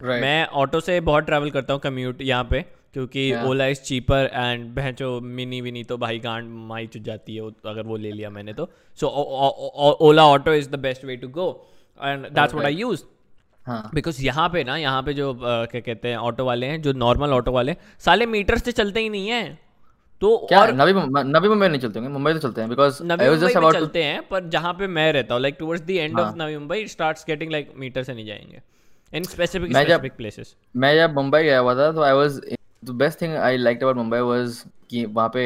[0.00, 2.60] मैं ऑटो से बहुत ट्रैवल करता हूँ कम्यूट यहाँ पे
[2.94, 7.48] क्योंकि ओला इज़ चीपर एंड भैंचो मिनी विनी तो भाई गांड माई चुट जाती है
[7.66, 9.08] अगर वो ले लिया मैंने तो। So
[10.00, 11.48] Ola auto is the best way to go
[12.00, 13.02] and that's what I use
[13.66, 16.92] हाँ। बिकॉज़ यहाँ पे ना यहाँ पे जो क्या कहते हैं ऑटो वाले हैं जो
[16.94, 19.58] नॉर्मल ऑटो वाले साले मीटर से चलते ही नहीं है।
[20.20, 20.92] तो क्या और नवी
[21.30, 22.12] नवी मुंबई नहीं चलते होंगे?
[22.12, 25.34] मुंबई तो चलते हैं बिकॉज़ नवी मुंबई में चलते हैं पर जहाँ पे मैं रहता
[25.34, 28.60] हूँ like towards the end of Navi Mumbai starts getting like meter से नहीं जाएँगे।
[29.12, 32.40] इन स्पेसिफिक स्पेसिफिक प्लेसेस मैं जब मुंबई गया हुआ था तो I was
[32.84, 35.44] the best thing I liked about Mumbai was कि वहाँ पे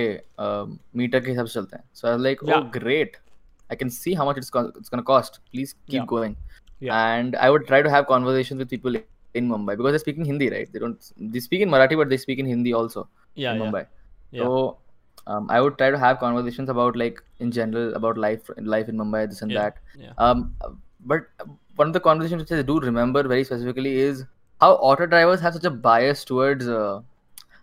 [0.96, 3.16] मीटर के हिसाब से चलते हैं। So I like oh great
[3.70, 6.36] I can see how much it's it's gonna cost please keep going
[6.82, 8.98] and I would try to have conversations with people
[9.36, 12.16] in Mumbai because they speaking Hindi right they don't they speak in Marathi but they
[12.16, 13.08] speak in Hindi also
[13.38, 13.82] in Mumbai
[14.32, 14.42] Yeah.
[14.42, 14.78] So
[15.26, 18.96] um, I would try to have conversations about like in general about life life in
[18.96, 19.62] Mumbai this and yeah.
[19.62, 19.76] that.
[19.98, 20.12] Yeah.
[20.18, 20.54] Um,
[21.04, 21.26] but
[21.76, 24.24] one of the conversations which I do remember very specifically is
[24.60, 27.00] how auto drivers have such a bias towards uh,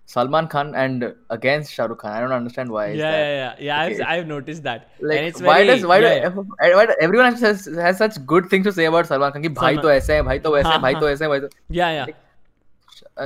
[0.06, 2.12] Salman Khan and against Shah Rukh Khan.
[2.12, 2.88] I don't understand why.
[2.88, 3.82] Yeah, yeah, yeah, yeah.
[3.82, 4.90] I've, I've, noticed that.
[5.00, 6.30] Like, it's why does why, yeah.
[6.30, 9.44] do, why everyone has, has such good things to say about Salman Khan?
[9.44, 11.50] Ki, bhai to aise hai, bhai to aise hai, bhai to aise hai, bhai to.
[11.70, 12.06] Yeah, yeah.
[12.06, 12.16] Like,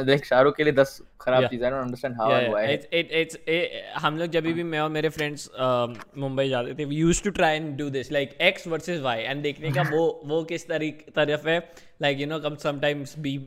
[0.05, 1.51] देख शाहरुख के लिए दस खराब Yeah.
[1.51, 2.29] चीज़ I understand how
[2.73, 5.49] it, it's, it, हम लोग जब भी मैं और मेरे फ्रेंड्स
[6.17, 9.41] मुंबई जाते थे we use to try and do this like X versus Y and
[9.43, 11.59] देखने का वो वो किस तरीक तरफ़ है
[12.01, 13.37] like you know come sometimes B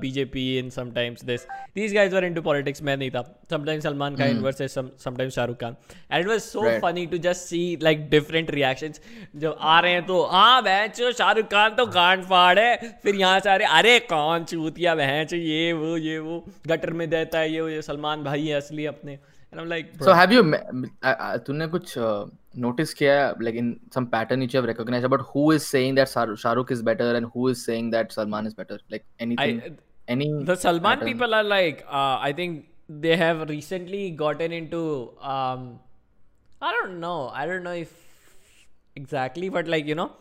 [0.00, 3.22] BJP in sometimes this this guys were into politics मैं नहीं था.
[3.50, 4.62] Sometimes Salman Khan in versus
[5.04, 5.76] sometimes Shahrukh Khan
[6.12, 8.92] and it was so funny to just see like different reaction
[9.36, 12.76] जब आ रहे हैं तो हाँ बहच शाहरुख खान तो गांड फाड़ है.
[13.02, 17.08] फिर यहाँ से आ रहे अरे कौन चूतिया बहच ये वो ये वो गटर में
[17.10, 19.18] देता है ये वो ये सलमान भाई है असली अपने.
[19.52, 22.24] And I'm like, so have you uh, uh, तूने कुछ uh,
[22.64, 26.08] notice kiya like in some pattern which you have recognized about who is saying that
[26.08, 28.78] Shahrukh is better and who is saying that Salman is better?
[28.90, 29.72] Like anything, I,
[30.08, 31.08] any the Salman pattern?
[31.08, 35.78] people are like uh, I think they have recently gotten into um,
[36.60, 37.92] I don't know I don't know if
[38.96, 40.12] exactly but like you know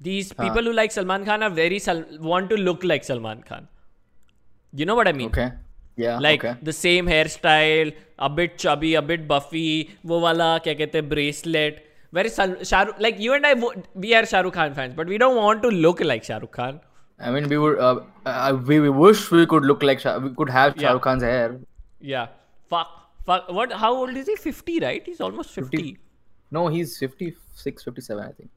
[0.00, 0.44] these huh.
[0.44, 2.04] people who like Salman Khan are very sal.
[2.20, 3.68] want to look like Salman Khan.
[4.74, 5.28] You know what I mean?
[5.28, 5.52] Okay
[5.97, 6.19] Yeah.
[6.19, 6.55] like okay.
[6.61, 9.69] the same hairstyle, a bit chubby, a bit buffy,
[10.05, 11.83] वो वाला क्या कहते हैं bracelet.
[12.17, 13.73] Very Shahrukh, like you and I, wo-
[14.03, 16.51] we are Shah Rukh Khan fans, but we don't want to look like Shah Rukh
[16.59, 16.79] Khan.
[17.19, 17.79] I mean, we would.
[17.79, 20.17] Uh, uh, we, we wish we could look like Shah.
[20.19, 20.93] We could have Shah Yeah.
[20.93, 21.57] Rukh Khan's hair.
[21.99, 22.27] Yeah.
[22.69, 22.93] Fuck.
[23.25, 23.49] Fuck.
[23.59, 23.73] What?
[23.73, 24.35] How old is he?
[24.35, 25.03] 50, right?
[25.05, 25.97] He's almost 50.
[26.51, 28.49] No, he's 56, 57, I think.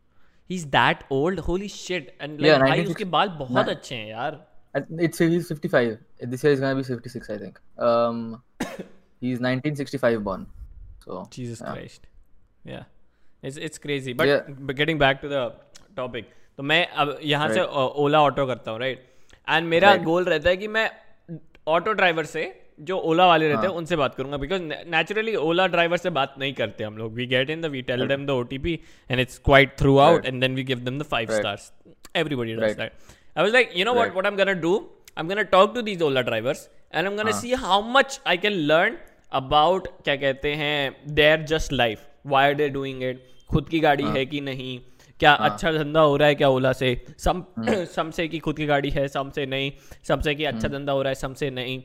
[0.46, 1.40] He's that old?
[1.40, 2.14] Holy shit.
[2.20, 4.38] And like, Yeah, भाई 1960 उसके बाल बहुत अच्छे हैं यार.
[4.76, 5.98] I- It's he's 55.
[6.34, 7.58] This year he's gonna be 56, I think.
[7.88, 8.22] Um,
[9.20, 10.46] he's 1965 born.
[11.04, 11.72] So Jesus yeah.
[11.74, 12.06] Christ.
[12.64, 12.84] Yeah.
[13.42, 14.14] It's it's crazy.
[14.22, 14.48] But Yeah.
[14.70, 15.42] but getting back to the
[16.00, 16.32] topic.
[16.56, 17.60] तो मैं अब यहाँ से
[18.06, 19.06] ओला ऑटो करता हूँ राइट
[19.48, 20.04] एंड मेरा Right.
[20.04, 20.88] Goal रहता है कि मैं
[21.76, 22.42] ऑटो ड्राइवर से
[22.88, 24.60] जो ओला वाले रहते हैं हाँ। उनसे बात करूंगा बिकॉज
[24.94, 28.06] नेचुरली ओला ड्राइवर से बात नहीं करते हम लोग we get in the we tell
[28.08, 28.78] them the OTP
[29.10, 30.32] and it's quite through out Right.
[30.32, 31.38] And then we give them the five Right.
[31.40, 31.72] Stars
[32.16, 32.76] everybody does Right.
[32.78, 32.92] That
[33.38, 34.06] I was like, you know what?
[34.08, 34.16] Right.
[34.18, 34.70] What I'm gonna do?
[35.17, 38.19] I am gonna talk to these Ola drivers and I am gonna see how much
[38.27, 38.97] I can learn
[39.31, 44.03] about क्या कहते हैं their just life why are there doing it खुद की गाड़ी
[44.03, 44.79] हाँ। है। कि नहीं
[45.19, 47.05] क्या हाँ। अच्छा धंधा हो रहा है क्या ओला से?
[47.19, 49.71] सम हाँ। सम से कि खुद की गाड़ी है सम से नहीं
[50.07, 51.81] सम से कि अच्छा धंधा हो रहा है सम से नहीं।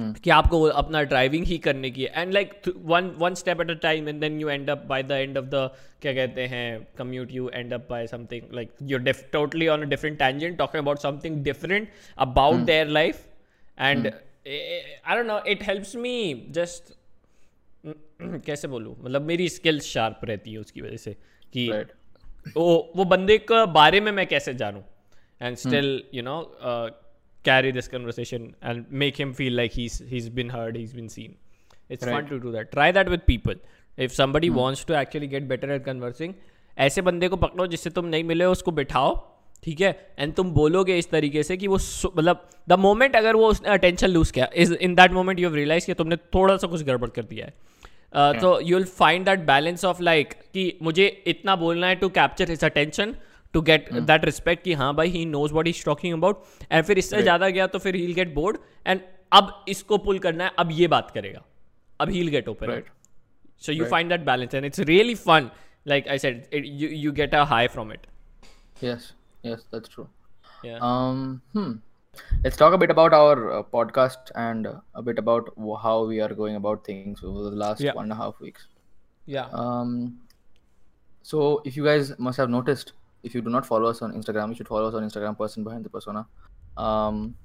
[0.00, 4.08] कि आपको अपना ड्राइविंग ही करने की and like one one step at a time
[4.08, 5.70] and then you end up by the end of the
[6.02, 8.98] क्या कहते हैं commute you end up by something like you
[9.32, 13.26] totally on a different tangent talking about something different about their life
[13.80, 14.06] and
[15.06, 16.94] I don't know it helps me just
[18.22, 18.96] कैसे बोलूँ?
[19.02, 21.16] मतलब मेरी skills sharp रहती है उसकी वजह से
[21.52, 21.90] कि Right.
[22.56, 24.84] वो वो बंदे के बारे में मैं कैसे जानूँ?
[25.42, 26.56] And still you know
[27.44, 31.36] carry this conversation and make him feel like he's he's been heard he's been seen
[31.88, 32.14] it's right.
[32.14, 33.54] fun to do that try that with people
[33.98, 34.56] if somebody hmm.
[34.56, 36.34] wants to actually get better at conversing
[36.76, 39.14] ऐसे बंदे को पकड़ो जिससे तुम नहीं मिले हो उसको बिठाओ
[39.62, 41.78] ठीक है एंड तुम बोलोगे इस तरीके से कि वो
[42.16, 45.86] मतलब द मोमेंट अगर वो उसने अटेंशन लूज किया is in that moment you realise
[45.86, 49.84] कि तुमने थोड़ा सा कुछ गड़बड़ कर दिया है तो you will find that balance
[49.84, 53.14] of like कि मुझे इतना बोलना है to capture his attention
[53.53, 56.97] to get that respect कि हाँ भाई he knows what is talking about and फिर
[56.97, 59.01] इससे ज़्यादा गया तो फिर हील गेट बोर्ड एंड
[59.39, 61.43] अब इसको पुल करना है अब ये बात करेगा
[62.01, 62.91] अब he'll get open Right.
[63.65, 63.91] so you Right.
[63.91, 65.45] find that balance and it's really fun
[65.91, 68.07] like i said it, you, you get a high from it
[68.85, 69.05] Yes.
[69.49, 70.05] Yes, that's true.
[70.69, 71.21] yeah Um.
[71.57, 71.71] Hmm.
[72.45, 75.93] Let's talk a bit about our uh, podcast and uh, a bit about w- how
[76.11, 77.95] we are going about things over the last Yeah.
[77.99, 78.67] one and a half weeks.
[79.37, 79.93] yeah Um,
[81.25, 81.39] so
[81.71, 82.93] if you guys must have noticed,
[83.27, 85.63] if you do not follow us on Instagram, you should follow us on Instagram, person
[85.63, 86.25] behind the persona.
[86.77, 87.35] Um,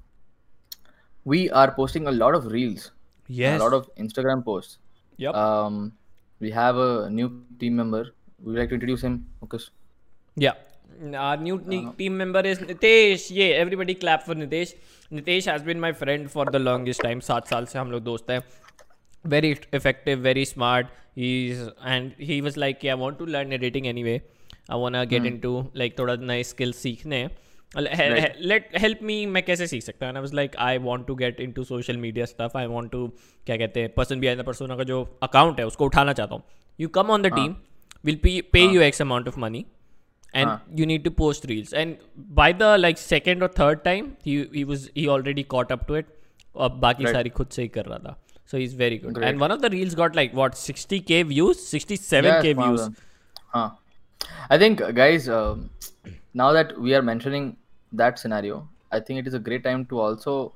[1.25, 2.91] we are posting a lot of reels,
[3.27, 4.77] and yes a lot of Instagram posts.
[5.17, 5.91] yep Um,
[6.39, 8.03] we have a new team member.
[8.41, 9.69] Would you like to introduce him, Mukesh?
[10.35, 10.53] yeah
[11.17, 14.73] our new ne- team member is nitesh yeah everybody clap for nitesh
[15.11, 18.29] nitesh has been my friend for the longest time सात साल से हम लोग दोस्त
[18.31, 18.41] हैं
[19.33, 23.87] very effective very smart he's and he was like yeah, i want to learn editing
[23.93, 24.21] anyway
[24.68, 27.26] I want to get into like थोड़ा नए skills सीखने
[27.76, 31.96] लेट हेल्प मी मैं कैसे सीख सकता हूँ like I want to get into social
[31.96, 33.06] media stuff I want to
[33.46, 36.42] क्या कहते हैं पर्सन बी आई पर्सोना का जो अकाउंट है उसको उठाना चाहता हूँ
[36.78, 37.54] you come on the team
[38.04, 39.64] will pay you X amount of money
[40.34, 41.96] and you need to post reels and
[42.32, 46.06] by the like second और third time he already caught up to it
[46.56, 47.16] अब बाकी right.
[47.16, 48.16] सारी खुद से ही कर रहा था
[48.50, 51.58] so is very good and one of the reels got like what sixty K views
[51.58, 52.88] sixty seven K views
[53.48, 53.68] हाँ
[54.49, 55.69] I think, uh, guys, um,
[56.33, 57.57] now that we are mentioning
[57.93, 60.53] that scenario, I think it is a great time to also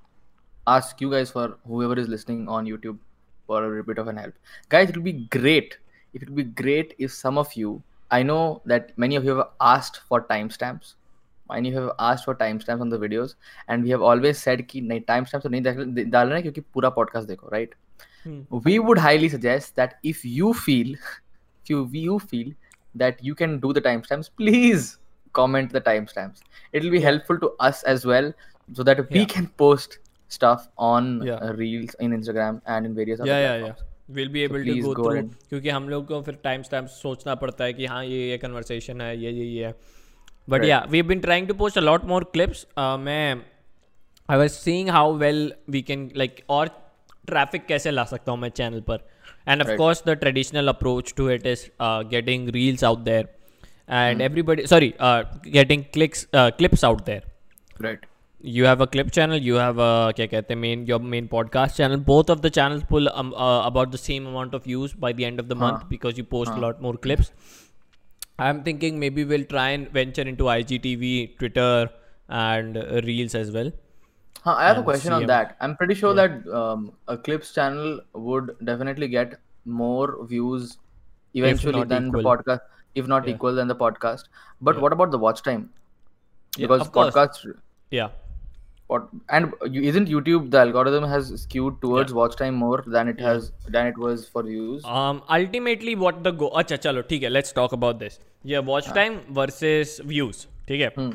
[0.67, 2.97] ask you guys for whoever is listening on YouTube
[3.47, 4.33] for a bit of an help.
[4.69, 5.77] Guys, it would be great.
[6.13, 9.47] It would be great if some of you, I know that many of you have
[9.61, 10.93] asked for timestamps.
[11.49, 13.35] Many of you have asked for timestamps on the videos,
[13.67, 16.95] and we have always said कि नहीं timestamps तो नहीं डाल- डालना है क्योंकि पूरा
[16.95, 17.67] podcast देखो, right?
[18.27, 18.41] Hmm.
[18.51, 20.95] we would highly suggest that if you feel
[21.63, 22.53] if you, you feel
[22.97, 24.89] that you can do the timestamps please
[25.35, 26.43] comment the timestamps
[26.73, 28.27] it will be helpful to us as well
[28.69, 29.31] so that we Yeah.
[29.33, 29.97] can post
[30.31, 31.39] stuff on Yeah.
[31.47, 34.63] uh, reels in instagram and in various other या या या platforms will be able
[34.65, 35.29] to please go go through ahead.
[35.49, 39.01] क्योंकि हम लोग को फिर time stamp सोचना पड़ता है कि हाँ ये ये कन्वर्सेशन
[39.01, 39.71] है ये ये ये है
[40.47, 40.69] बट Right.
[40.69, 43.35] या we been trying to post a lot more clips मैं
[44.29, 46.67] I was seeing how well we can like और
[47.27, 49.07] ट्रैफिक कैसे ला सकता हूँ मैं चैनल पर
[49.50, 49.80] and of right.
[49.82, 53.26] course the traditional approach to it is uh, getting reels out there
[53.88, 54.28] and mm.
[54.28, 55.22] everybody sorry uh,
[55.58, 57.22] getting clicks uh, clips out there
[57.86, 58.04] right
[58.40, 62.04] you have a clip channel you have a kya kehte main your main podcast channel
[62.10, 65.24] both of the channels pull um, uh, about the same amount of views by the
[65.30, 65.64] end of the huh.
[65.64, 66.58] month because you post huh.
[66.58, 67.32] a lot more clips
[68.46, 71.90] i'm thinking maybe we'll try and venture into igtv twitter
[72.28, 73.72] and uh, reels as well
[74.45, 75.27] Huh, I have a and question on CM.
[75.27, 75.55] that.
[75.61, 80.77] I'm pretty sure that um, a clips channel would definitely get more views
[81.33, 82.31] eventually not than the equal.
[82.31, 82.59] podcast,
[82.95, 83.35] if not Yeah.
[83.35, 84.27] equal than the podcast.
[84.61, 84.81] But Yeah.
[84.87, 85.63] what about the watch time?
[86.57, 87.13] Yeah, Because of course.
[87.15, 87.47] podcasts,
[87.91, 88.09] yeah
[88.87, 93.19] what, and you, isn't YouTube the algorithm has skewed towards watch time more than it
[93.25, 94.83] has than it was for views?
[94.95, 98.19] um ultimately what the go अच्छा चलो ठीक है let's talk about this
[98.51, 101.07] yeah watch time versus views ठीक है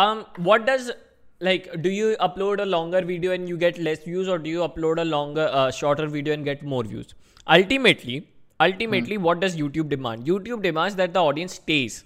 [0.00, 0.90] um what does
[1.39, 4.59] like do you upload a longer video and you get less views or do you
[4.59, 7.13] upload a longer uh, shorter video and get more views?
[7.47, 8.27] Ultimately
[8.59, 10.25] ultimately what does youtube demand?
[10.25, 12.03] Youtube demands that the audience stays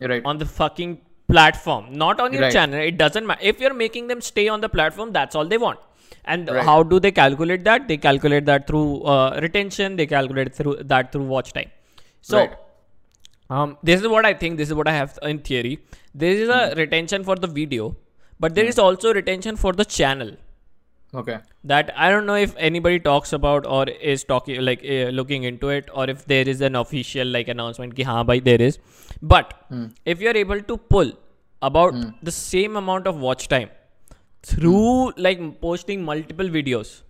[0.00, 0.22] right.
[0.24, 2.52] on the fucking platform not on your Right.
[2.52, 2.80] channel.
[2.80, 5.78] It doesn't matter if you're making them stay on the platform that's all they want.
[6.24, 6.64] And Right.
[6.64, 7.86] how do they calculate that?
[7.86, 11.70] They calculate that through uh, retention they calculate through that through watch time.
[12.20, 12.52] So Right.
[13.48, 15.78] um, this is what i think this is what i have in theory.
[16.14, 17.94] There is a retention for the video
[18.40, 20.32] but there is also retention for the channel.
[21.14, 21.40] Okay.
[21.70, 25.68] that I don't know if anybody talks about or is talking like uh, looking into
[25.68, 28.78] it or if there is an official like announcement ki bhai there is.
[29.20, 29.52] But
[30.06, 31.12] if you're able to pull
[31.60, 33.68] about the same amount of watch time
[34.42, 37.02] through like posting multiple videos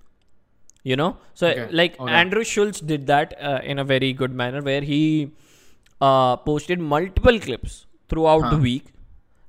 [0.84, 1.16] you know?
[1.34, 2.12] So Okay, like okay.
[2.12, 5.30] andrew schulz did that uh, in a very good manner where he
[6.00, 8.86] uh, posted multiple clips throughout the week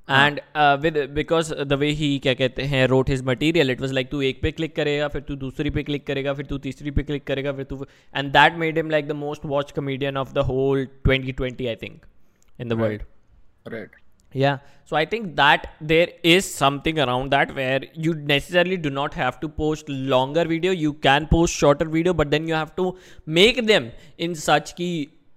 [0.07, 3.91] and uh, with because the way he क्या कहते हैं wrote his material it was
[3.97, 6.91] like तू एक पे click करेगा फिर तू दूसरी पे click करेगा फिर तू तीसरी
[6.91, 10.33] पे click करेगा फिर तू and that made him like the most watched comedian of
[10.33, 12.05] the whole 2020 I think
[12.59, 13.07] in the world
[13.71, 13.97] Right.
[14.33, 14.57] yeah
[14.89, 19.39] so i think that there is something around that where you necessarily do not have
[19.39, 22.85] to post longer video you can post shorter video but then you have to
[23.39, 24.89] make them in such ki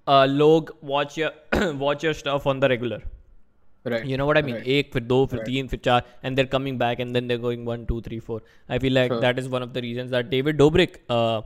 [0.06, 1.30] uh, log watch your
[1.84, 3.00] watch your stuff on the regular
[3.93, 4.05] Right.
[4.11, 4.67] you know what i mean Right.
[4.77, 7.65] एक फिर दो फिर तीन फिर चार and they're coming back and then they're going
[7.71, 9.21] one two three four i feel like Sure.
[9.25, 11.39] that is one of the reasons that david dobrik uh,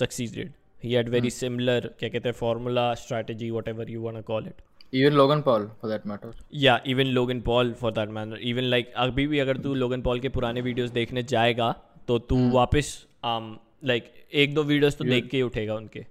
[0.00, 0.54] succeeded
[0.86, 1.36] he had very Hmm.
[1.40, 5.64] similar क्या कहते हैं formula strategy whatever you want to call it Even Logan Paul,
[5.80, 6.28] for that matter.
[6.64, 10.20] या even Logan Paul for that manner even like अभी भी अगर तू Logan Paul
[10.20, 11.70] के पुराने वीडियोस देखने जाएगा
[12.08, 12.90] तो तू वापस
[13.24, 16.04] लाइक एक दो वीडियोस तो देख के ही उठेगा उनके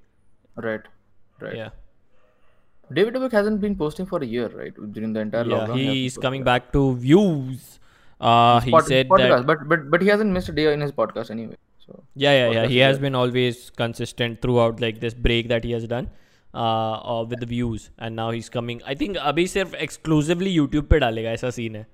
[0.66, 0.84] Right.
[1.44, 1.56] Right.
[1.58, 1.72] या
[2.93, 4.75] David Dobrik hasn't been posting for a year, right?
[4.93, 5.77] During the entire yeah lockdown.
[5.77, 6.23] he he hasn't is posted.
[6.29, 7.67] coming back to views
[8.21, 10.81] uh he Pod- said podcast, that but but but he hasn't missed a day in
[10.81, 11.57] his podcast anyway.
[11.85, 13.05] So yeah yeah yeah podcast he is has there.
[13.07, 16.11] been always consistent throughout like this break that he has done
[16.55, 16.59] uh,
[17.15, 20.99] uh with the views and now he's coming i think अभी सिर्फ exclusively youtube पे
[21.07, 21.87] डालेगा ऐसा scene है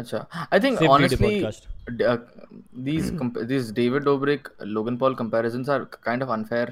[0.00, 0.18] Acha.
[0.56, 1.64] I think Same video honestly, podcast.
[2.00, 2.18] d- uh,
[2.88, 6.66] these comp- these David Dobrik, Logan Paul comparisons are kind of unfair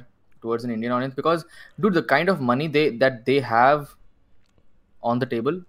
[0.45, 1.45] towards an Indian audience because,
[1.79, 3.93] dude, the kind of money they that they have
[5.11, 5.61] on the table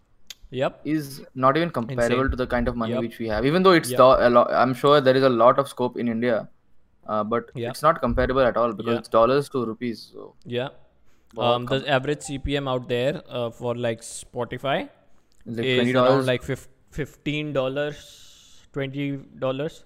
[0.63, 1.07] yep is
[1.45, 2.31] not even comparable Insane.
[2.35, 3.01] to the kind of money Yep.
[3.07, 3.47] which we have.
[3.53, 4.01] Even though it's Yep.
[4.27, 6.37] a lot, I'm sure there is a lot of scope in India,
[7.07, 7.71] uh, but Yeah.
[7.71, 8.99] it's not comparable at all because Yeah.
[9.05, 10.05] it's dollars to rupees.
[10.13, 10.69] So yeah
[11.39, 15.95] Wow, um the average cpm out there uh, for like spotify it's like is twenty
[16.03, 18.03] around like fif- 15 dollars
[18.77, 19.07] 20
[19.45, 19.79] dollars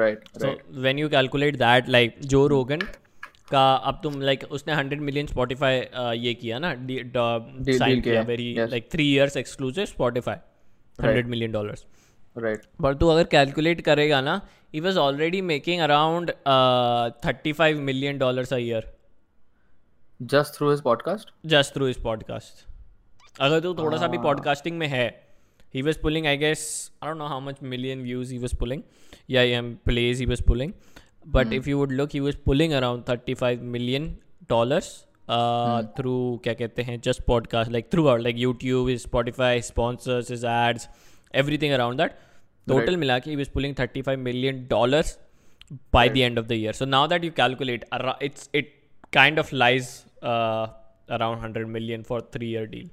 [0.00, 2.82] right so right when you calculate that like joe rogan
[3.50, 5.78] का अब तुम like like, उसने hundred million Spotify
[6.18, 10.36] ये किया ना sign uh, किया very like three years exclusive Spotify
[10.98, 11.84] hundred million dollars
[12.36, 14.40] right पर तू अगर कैलकुलेट करेगा ना
[14.74, 16.30] he was already making around
[17.26, 18.92] thirty five million dollars a year
[20.20, 22.68] just through his podcast just through his podcast
[23.40, 25.08] अगर तू थोड़ा सा भी पॉडकास्टिंग में है
[25.74, 26.62] he was pulling i guess
[27.00, 28.82] i don't know how much million views he was pulling
[29.28, 30.74] yeah yeah plays he was pulling
[31.19, 34.15] was pulling but if you would look he was pulling around thirty five million
[34.49, 34.93] dollars
[35.97, 40.87] through क्या कहते हैं just podcast like through out like YouTube Spotify sponsors is ads
[41.43, 42.17] everything around that
[42.67, 45.17] total मिला के he was pulling thirty five million dollars
[45.95, 46.73] by the end of the year.
[46.73, 48.67] So now that you calculate, arou- it's it
[49.11, 49.87] kind of lies
[50.21, 50.67] uh,
[51.09, 52.89] around 100 million for three year deal.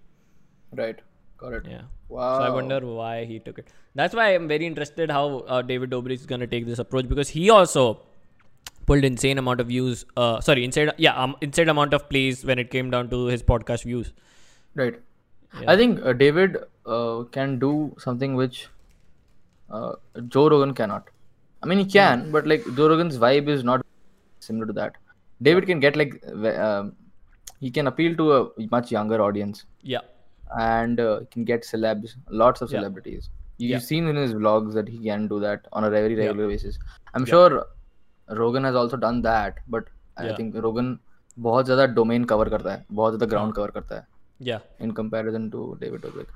[0.80, 1.00] right
[1.40, 1.82] got it Yeah.
[2.08, 3.72] wow So I wonder why he took it.
[3.94, 7.28] That's why I'm very interested how uh, David Dobrik is gonna take this approach because
[7.28, 7.84] he also
[8.87, 10.05] pulled insane amount of views.
[10.15, 13.43] Uh, sorry, insane yeah, um, insane amount of plays when it came down to his
[13.53, 14.13] podcast views.
[14.81, 14.97] right
[15.59, 15.67] Yeah.
[15.71, 16.55] i think uh, david
[16.95, 17.69] uh, can do
[18.05, 18.57] something which
[19.77, 19.93] uh,
[20.35, 21.07] joe rogan cannot
[21.63, 23.85] i mean he can but like joe rogan's vibe is not
[24.47, 24.97] similar to that
[25.47, 26.13] david can get like
[26.65, 26.91] um,
[27.65, 30.05] he can appeal to a much younger audience Yeah.
[30.73, 32.79] and uh, can get celebs lots of Yeah.
[32.79, 33.87] celebrities you've Yeah.
[33.91, 36.25] seen in his vlogs that he can do that on a very Yeah.
[36.25, 36.77] regular basis
[37.13, 37.33] i'm Yeah.
[37.35, 37.53] sure
[38.28, 40.36] rogan has also done that but i Yeah.
[40.40, 40.92] think rogan
[41.44, 44.06] बहुत ज़्यादा domain cover करता है बहुत ज़्यादा ground cover करता है
[44.48, 44.62] Yeah.
[44.84, 46.30] in comparison to David Dobrik.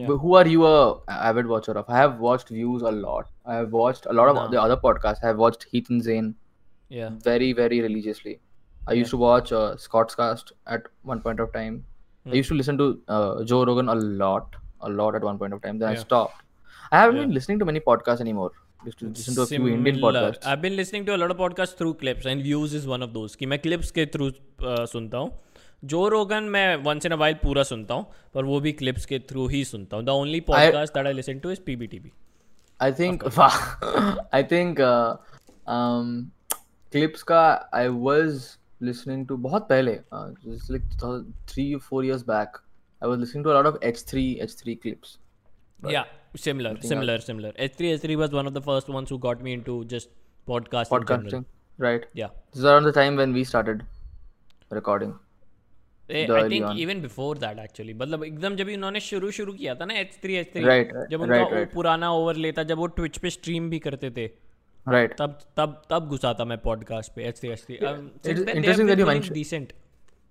[0.00, 0.06] Yeah.
[0.10, 0.74] But who are you a
[1.30, 1.90] avid watcher of?
[1.96, 3.26] I have watched views a lot.
[3.54, 4.44] I have watched a lot of No.
[4.54, 5.24] the other podcasts.
[5.26, 6.30] I have watched Heath and Zane
[7.00, 7.10] Yeah.
[7.26, 8.34] very, very religiously.
[8.86, 11.76] I used to watch uh, Scott's Cast at one point of time.
[12.26, 12.38] I Hmm.
[12.40, 14.56] used to listen to uh, Joe Rogan a lot,
[14.90, 15.82] a lot at one point of time.
[15.84, 16.04] Then I Yeah.
[16.06, 16.42] stopped.
[16.92, 17.26] I haven't Yeah.
[17.26, 18.50] been listening to many podcasts anymore.
[18.79, 20.45] listen to a few Indian podcasts.
[20.45, 23.13] I've been listening to a lot of podcasts through clips and views is one of
[23.13, 23.35] those.
[23.35, 25.31] कि मैं clips के through uh, सुनता हूँ।
[25.83, 29.19] जो रोगन मैं once in a while पूरा सुनता हूँ पर वो भी क्लिप्स के
[29.29, 32.11] थ्रू ही सुनता हूँ। The only podcast that I listen to is PBTB
[32.81, 33.23] I think
[34.33, 34.77] I think
[36.93, 38.47] clips का आई वॉज़
[38.81, 40.83] लिसनिंग टू बहुत पहले like
[41.51, 42.57] 3 4 years back
[43.03, 45.17] I was listening to a lot of H3 H3 clips
[45.91, 46.05] yeah.
[46.43, 49.75] Similar similar similar H3 H3 was one of the first ones who got me into
[49.93, 50.09] just
[50.47, 50.93] podcasting.
[50.95, 51.45] podcasting
[51.79, 53.85] right yeah this is around the time when we started
[54.71, 55.13] recording
[56.09, 56.77] Eh, The I think on.
[56.81, 60.65] even before that actually मतलब एकदम जब इन्होंने शुरू शुरू किया था ना H3 H3
[60.67, 61.73] Right, जब उनका right, right.
[61.73, 64.27] पुराना ओवर लेता जब वो ट्विच पे स्ट्रीम भी करते थे
[64.95, 68.43] right तब तब तब घुसा था मैं पॉडकास्ट पे H three H three it is
[68.55, 69.73] interesting that you mentioned- decent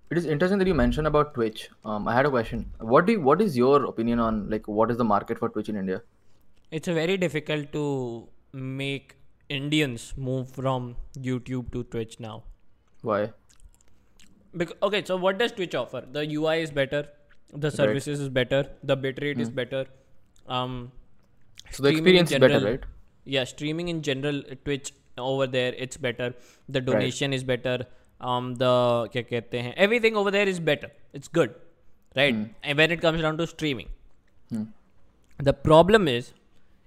[0.09, 1.69] it is interesting that you mentioned about Twitch.
[1.83, 2.71] Um, I had a question.
[2.79, 5.69] What do you, what is your opinion on like what is the market for Twitch
[5.69, 6.01] in India?
[6.71, 9.15] It's very difficult to make
[9.49, 12.43] Indians move from YouTube to Twitch now.
[13.01, 13.31] Why?
[14.55, 16.03] Because okay so what does Twitch offer?
[16.11, 17.07] The UI is better
[17.53, 19.85] the services is better the bitrate is better
[20.47, 20.91] um
[21.71, 22.83] so the experience is better right?
[23.25, 26.33] Yeah streaming in general twitch over there it's better
[26.69, 27.85] the donation is better
[28.30, 28.72] um the
[29.12, 31.54] क्या कहते हैं everything over there is better it's good
[32.16, 33.90] right and when it comes down to streaming
[34.52, 34.62] Hmm.
[35.48, 36.32] the problem is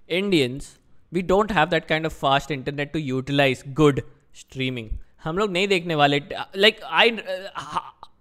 [0.10, 0.66] indians
[1.12, 4.02] we don't have that kind of fast internet to utilize good
[4.44, 4.90] streaming
[5.26, 6.20] हम लोग नहीं देखने वाले
[6.66, 7.06] like I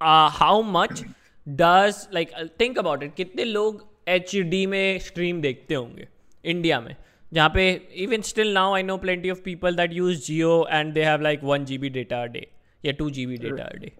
[0.00, 1.02] uh, how much
[1.46, 4.34] does like think about it कितने लोग H
[4.68, 6.06] में stream देखते होंगे
[6.44, 6.94] इंडिया में
[7.32, 7.64] जहाँ पे
[8.04, 11.44] even still now I know plenty of people that use Jio and they have like
[11.44, 12.46] one G B data a day
[12.85, 13.91] या two G B data a day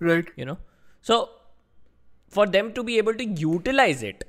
[0.00, 0.56] right you know
[1.08, 1.16] so
[2.36, 4.24] for them to be able to utilize it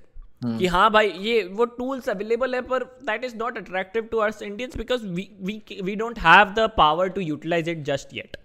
[0.45, 4.41] कि हाँ भाई ये वो tools available है पर that is not attractive to us
[4.41, 8.37] Indians because we we don't have the power to utilise it just yet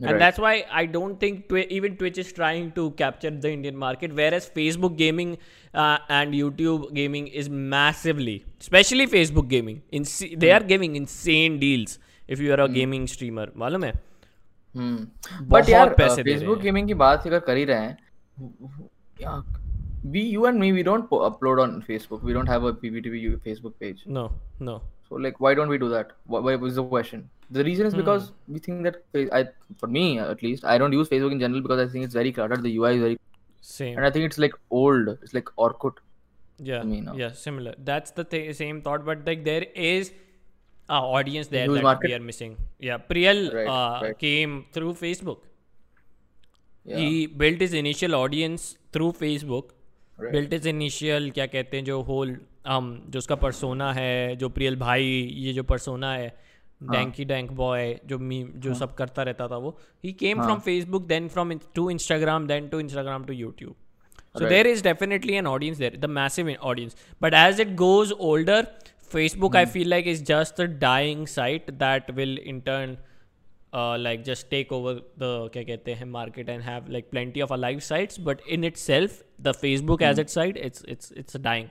[0.00, 0.18] and Right.
[0.18, 4.12] that's why I don't think Twi- even Twitch is trying to capture the Indian market,
[4.20, 5.34] whereas Facebook gaming
[5.74, 9.82] uh, and YouTube gaming is massively, especially Facebook gaming.
[9.92, 11.98] Inse- they are giving insane deals
[12.28, 12.78] if you are a mm.
[12.78, 13.46] gaming streamer.
[13.64, 13.92] मालूम है?
[14.76, 17.96] हम्म but यार पैसे दे Facebook हैं। Gaming की बात अगर कर ही रहे हैं
[20.12, 23.18] we you and me we don't po- upload on facebook we don't have a pptv
[23.48, 24.22] facebook page No,
[24.68, 24.76] no.
[25.08, 27.26] so like why don't we do that what, what was the question
[27.58, 28.54] the reason is because Hmm.
[28.54, 29.42] we think that fa- i
[29.82, 32.32] for me at least i don't use facebook in general because i think it's very
[32.38, 33.18] cluttered the ui is very
[33.72, 33.92] Same.
[33.98, 36.00] and i think it's like old it's like orkut
[36.68, 37.12] Yeah, me now.
[37.18, 37.70] yeah, similar.
[37.84, 40.08] That's the th- same thought, but like there is
[40.96, 42.08] a audience there Huge that market.
[42.10, 42.54] we are missing.
[42.88, 44.18] Yeah, Priyal Right, uh, right.
[44.18, 45.42] came through Facebook.
[46.86, 49.72] yeah He built his initial audience through Facebook.
[50.18, 50.32] Right.
[50.36, 52.32] Built his initial क्या कहते हैं जो whole
[52.76, 55.04] um, जो उसका persona है जो प्रियल भाई
[55.46, 56.28] ये जो परसोना है
[56.92, 61.06] डैंकी डैंक बॉय जो मी जो सब करता रहता था वो he came from Facebook
[61.06, 63.74] then from to Instagram then to Instagram to YouTube
[64.34, 64.50] So Right.
[64.54, 66.98] there is definitely an audience there, the massive audience.
[67.24, 68.10] But as it goes
[69.09, 72.97] older, Facebook I feel like is just a dying site that will in turn
[73.73, 77.51] uh, like just take over the क्या कहते हैं market and have like plenty of
[77.51, 78.17] alive sites.
[78.17, 81.69] But in itself, the Facebook as its site, it's it's it's dying.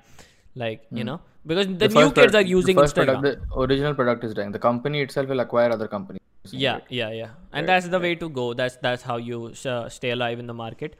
[0.54, 3.20] Like you know because the, new first kids pro- are using the first Instagram.
[3.20, 4.52] Product, the original product is dying.
[4.52, 6.20] The company itself will acquire other companies.
[6.52, 10.10] yeah yeah yeah and that's the way to go that's that's how you uh, stay
[10.10, 10.96] alive in the market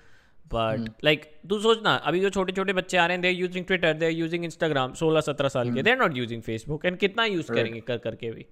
[0.54, 3.94] But like तू सोचना अभी जो छोटे छोटे बच्चे आ रहे हैं they using Twitter
[4.04, 7.52] they using Instagram 16 17 साल के they are not using Facebook and कितना यूज़
[7.54, 8.46] करेंगे कर करके भी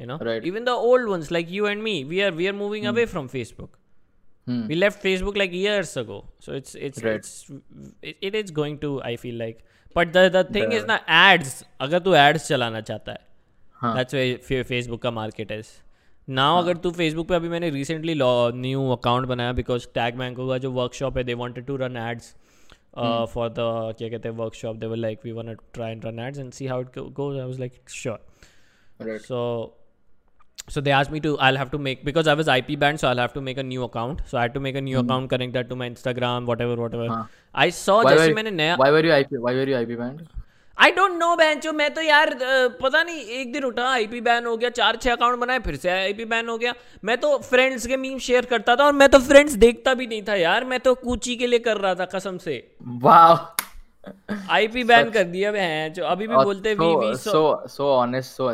[0.00, 0.18] you know
[0.52, 3.26] even the old ones like you and me we are we are moving away from
[3.36, 3.78] Facebook
[4.46, 4.62] Hmm.
[4.68, 6.14] we left facebook like years ago.
[6.44, 7.26] So it's it's Right.
[7.26, 7.50] it's
[8.10, 9.60] it, it is going to i feel like
[9.96, 11.52] but the the thing is ना ads
[11.86, 13.20] अगर तू ads चलाना चाहता है
[13.82, 13.92] हाँ.
[13.96, 15.70] that's where Facebook का market is.
[16.28, 18.14] Now अगर तू फेसबुक पे अभी मैंने रिसेंटली
[18.60, 22.34] न्यू अकाउंट बनाया बिकॉज़ टैग बैंको का जो वर्कशॉप है they wanted to run ads
[23.32, 26.38] for the क्या कहते हैं workshop they were like we want try and run ads
[26.38, 28.18] and see how it goes I was like sure
[29.04, 29.20] Right.
[29.20, 29.74] so
[30.68, 33.08] so they asked me to i'll have to make because i was ip banned so
[33.08, 35.06] i'll have to make a new account so i had to make a new mm-hmm.
[35.06, 37.28] account connect that to my instagram whatever whatever हाँ.
[37.54, 39.40] i saw Why जैसे were, मैंने नया why were you IP?
[39.46, 40.22] Why were you IP banned?
[40.82, 42.30] I don't know बैंचो मैं तो यार
[42.82, 45.90] पता नहीं एक दिन उठा आईपी बैन हो गया चार छह अकाउंट बनाए फिर से
[45.90, 46.72] आईपी बैन हो गया।
[47.04, 50.22] मैं तो फ्रेंड्स के मीम शेयर करता था और मैं तो फ्रेंड्स देखता भी नहीं
[50.28, 52.56] था यार मैं तो कूची के लिए कर रहा था कसम से।
[53.04, 53.38] Wow.
[54.50, 58.48] आईपी बैन कर दिया हैं जो अभी भी बोलते we so so honest, so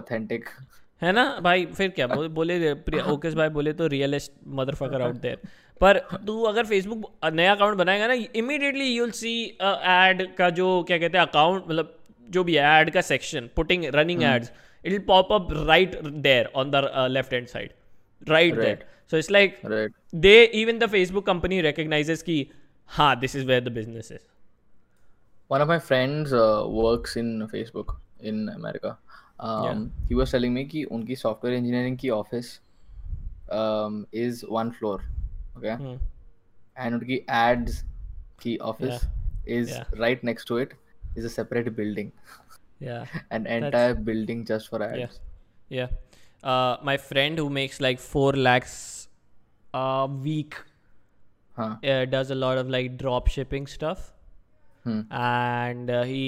[1.03, 1.24] है ना?
[1.43, 2.72] भाई फिर क्या बोले, बोले
[3.12, 5.39] ओकेश भाई बोले तो रियलिस्ट मदरफकर आउट देयर
[5.81, 10.83] पर तू अगर फेसबुक नया अकाउंट बनाएगा ना immediately you will see ad का जो
[10.83, 11.95] क्या कहते हैं अकाउंट मतलब
[12.31, 14.53] जो भी एड का section putting running ads
[14.85, 17.72] it will pop up right there on the left hand side
[18.29, 18.85] right there.
[19.11, 19.93] So it's like Right.
[20.14, 22.47] They even the Facebook company recognises कि
[22.97, 24.26] हाँ this is where the business is
[25.51, 27.93] One of my friends uh, works in Facebook
[28.31, 28.91] in America.
[29.51, 32.51] Um, He was telling me कि उनकी software engineering की office
[33.59, 34.97] um, is one floor,
[35.57, 35.76] okay?
[35.85, 35.95] Hmm.
[36.76, 37.79] And उनकी ads
[38.43, 39.07] की office
[39.59, 39.97] is Yeah.
[40.05, 40.74] right next to it
[41.19, 42.12] is a separate building,
[42.81, 43.07] Yeah.
[43.31, 44.99] an entire building just for ads.
[44.99, 45.09] Yeah.
[45.81, 45.89] Yeah.
[46.43, 49.09] Uh, my friend who makes like four lakhs
[49.75, 50.57] a week
[51.57, 51.77] Huh.
[51.85, 54.12] uh, does a lot of like drop shipping stuff.
[54.88, 55.02] Hmm.
[55.18, 56.22] And uh, he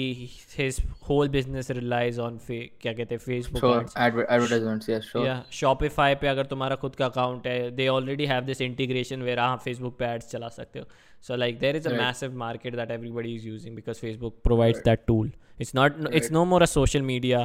[0.58, 3.72] his whole business relies on fa- क्या कहते हैं Facebook Sure.
[3.80, 3.96] ads.
[4.04, 5.24] Adver- advertisements, yes, sure.
[5.26, 9.38] Yeah, Shopify पे अगर तुम्हारा खुद का account है they already have this integration where
[9.40, 10.86] हाँ Facebook पे ads चला सकते हो
[11.28, 12.00] so like there is a Right.
[12.04, 15.28] massive market that everybody is using because Facebook provides that tool
[15.66, 17.42] it's not it's no more a social media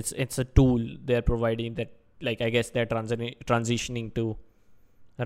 [0.00, 1.96] it's it's a tool they're providing that
[2.30, 4.26] like I guess they're transi- transitioning to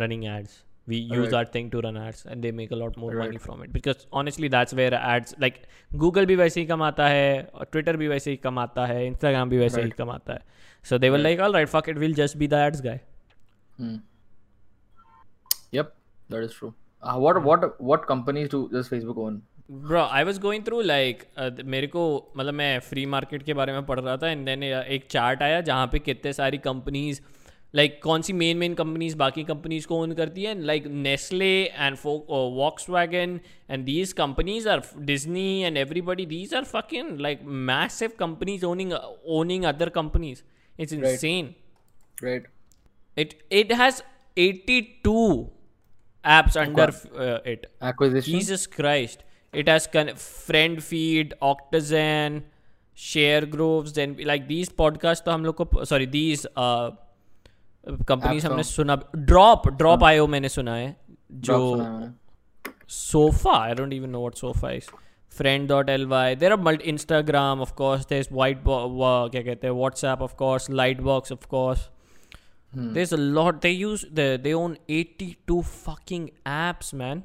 [0.04, 0.56] running ads
[0.91, 1.33] We use Right.
[1.39, 4.05] our thing to run ads and they make a lot more money from it because
[4.21, 5.59] honestly that's where ads like
[6.03, 7.27] Google भी वैसे ही कमाता है
[7.75, 9.97] Twitter भी वैसे ही कमाता है Instagram भी वैसे ही Right.
[9.97, 10.57] कमाता है
[10.91, 12.97] so they were like all right fuck it we'll just be the ads guy
[13.81, 13.95] Hmm.
[15.73, 15.91] Yep,
[16.29, 16.73] that is true.
[17.03, 19.39] Uh, what what what companies do does Facebook own?
[19.71, 21.23] Bro I was going through like
[21.73, 22.03] मेरे को
[22.37, 25.59] मतलब मैं free market के बारे में पढ़ रहा था एंड देन एक चार्ट आया
[25.67, 27.19] जहाँ पे कितने सारी कंपनीज़
[27.75, 31.97] लाइक कौन सी मेन मेन कंपनीज़ बाकी कंपनीज़ को ओन करती है like Nestle and
[32.89, 33.39] Volkswagen
[33.71, 38.93] and these companies are Disney and everybody these are fucking like massive companies owning
[39.39, 40.41] owning other companies
[40.79, 40.93] it's
[42.21, 42.47] Right.
[43.17, 44.03] it it has
[44.37, 45.49] 82
[46.25, 48.33] apps under uh, it Acquisition.
[48.33, 52.41] jesus christ it has con- friend feed octazen
[52.97, 56.91] share groves then like these podcasts तो हम लोग को these uh,
[57.89, 60.95] companies हमने सुना drop drop आयो मैंने सुना है
[61.47, 61.59] जो
[62.89, 64.89] sofa I don't even know what sofa is
[65.31, 69.73] friend dot L Y there are malt Instagram of course there is white क्या कहते हैं
[69.73, 71.89] WhatsApp of course light box of course
[72.73, 77.23] there is a lot they use they own eighty two fucking apps man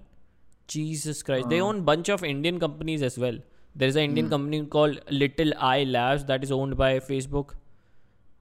[0.68, 1.46] Jesus Christ.
[1.46, 1.48] Uh.
[1.48, 3.38] They own bunch of Indian companies as well.
[3.76, 4.30] There is an Indian mm.
[4.30, 7.54] company called Little Eye Labs that is owned by Facebook.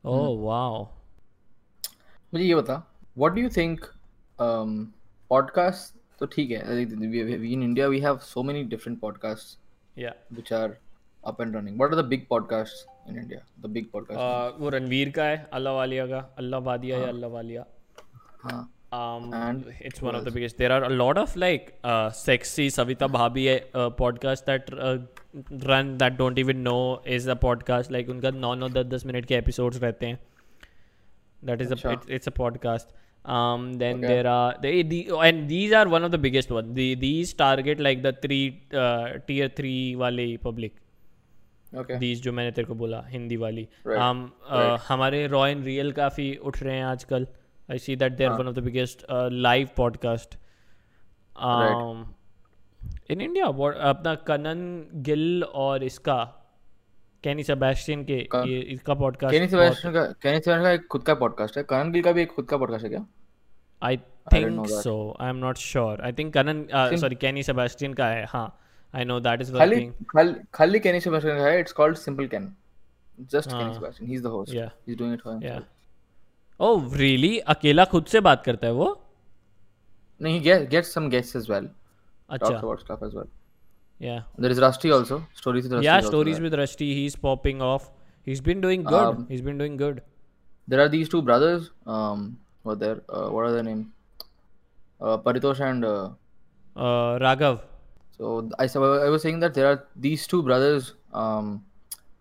[0.03, 0.39] Oh mm.
[0.39, 0.89] wow.
[2.33, 2.75] मुझे ये बता
[3.17, 3.85] what do you think
[5.29, 9.57] podcast तो ठीक है in India we have so many different podcast
[9.99, 10.77] या which are
[11.25, 15.09] up and running what are the big podcast in India the big podcast वो रणवीर
[15.09, 17.65] का है अल्लाह वालिया का अल्लाह वादिया है। अल्लाह वालिया।
[18.43, 20.57] हाँ। Um and it's one of the biggest.
[20.57, 24.97] There are a lot of like uh, sexy savita bhabhi uh, podcast that uh,
[25.69, 27.95] run that don't even know is a podcast.
[27.95, 30.19] Like उनका 9 और 10 10 minute के episodes रहते हैं।
[31.42, 31.92] That is a अच्छा.
[31.92, 32.94] it, it's a podcast.
[33.24, 34.08] Um, then Okay.
[34.14, 34.98] there are they the
[35.28, 36.74] and these are one of the biggest ones.
[36.78, 38.42] The these target like the three
[38.82, 40.76] uh, tier three वाले public.
[41.72, 41.96] Okay.
[42.02, 44.00] these जो मैंने तेरे को बोला हिंदी वाली Right.
[44.04, 44.80] um, uh, Right.
[44.88, 47.26] हमारे raw and real काफ़ी उठ रहे हैं आजकल
[47.70, 48.38] आई सी दैट देर हाँ.
[48.38, 50.36] One of the biggest live podcast
[51.36, 52.06] Right.
[53.10, 53.46] In India
[53.90, 54.60] अपना कनन
[55.08, 56.16] गिल और इसका
[57.23, 58.17] कैनी सेबेस्टियन के
[58.49, 61.91] ये इसका पॉडकास्ट केनी सेबेस्टियन का केनी सेबेस्टियन का एक खुद का पॉडकास्ट है। करण
[61.91, 63.05] गिल का भी एक खुद का पॉडकास्ट है क्या?
[63.81, 63.97] I
[64.33, 68.59] think so I am not sure I think Sim- sorry Kenny Sebastian का है हाँ।
[68.95, 72.53] I know that is working खाली खाली केनी सेबेस्टियन का है it's called simple can
[73.19, 73.73] just Kenny.
[73.73, 75.61] Sebastian he is the host he is doing it for yeah
[76.59, 79.01] oh really अकेला खुद से बात करता है वो?
[80.21, 81.67] नहीं he get, gets some guests as well.
[82.29, 83.15] talks अच्छा about stuff as
[84.03, 84.21] Yeah.
[84.37, 85.25] There is Rusty also.
[85.33, 85.85] Stories with Rusty.
[85.85, 86.93] Yeah, stories with Rusty.
[86.93, 87.91] He's popping off.
[88.23, 89.07] He's been doing good.
[89.09, 90.01] Um, He's been doing good.
[90.67, 91.69] There are these two brothers.
[91.85, 93.01] Um, what there?
[93.09, 93.93] uh, what are their name?
[95.01, 96.09] Uh, Paritosh and uh,
[96.75, 97.61] uh, Raghav.
[98.17, 100.93] So I I was saying that there are these two brothers.
[101.13, 101.63] Um,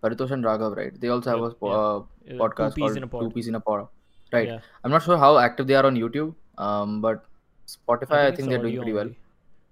[0.02, 1.00] Paritosh and Raghav, right?
[1.00, 2.38] They also have a, uh, yeah.
[2.44, 3.22] podcast two peas in a pod.
[3.22, 3.86] Two piece in a pod.
[4.32, 4.48] Right.
[4.48, 4.58] Yeah.
[4.84, 6.34] I'm not sure how active they are on YouTube.
[6.58, 7.24] Um, but
[7.66, 8.92] Spotify, I think, I think they're doing pretty only.
[8.92, 9.10] well.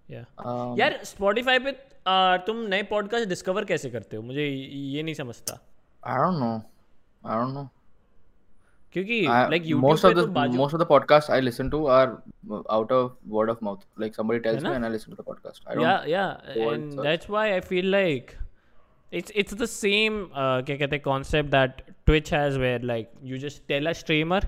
[0.08, 0.24] Yeah.
[0.38, 1.76] Um, yeah, Spotify with.
[2.06, 5.58] Uh, तुम नए podcast discover कैसे करते हो मुझे ये नहीं समझता
[6.02, 6.56] I don't know
[7.24, 7.68] I don't know
[8.92, 11.70] क्योंकि लाइक यूट्यूब most पे of the तो बाजू most of the podcasts I listen
[11.74, 12.06] to are
[12.50, 13.84] uh, out of word of mouth.
[14.04, 14.70] Like somebody tells ना?
[14.70, 15.60] me and I listen to the podcast.
[15.66, 15.84] I don't.
[15.84, 17.04] yeah yeah go and and search.
[17.08, 18.32] that's why i feel like
[19.20, 23.38] it's it's the same uh, क्या कहते हैं concept that twitch has where like you
[23.44, 24.40] just tell a streamer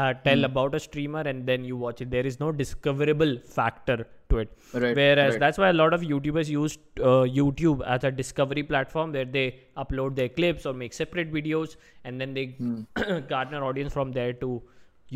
[0.00, 0.44] uh, tell Hmm.
[0.50, 3.96] about a streamer and then you watch it there is no discoverable factor
[4.30, 5.40] to it Right, whereas right.
[5.44, 9.44] that's why a lot of youtubers use uh, youtube as a discovery platform where they
[9.84, 12.80] upload their clips or make separate videos and then they Hmm.
[13.34, 14.52] garner audience from there to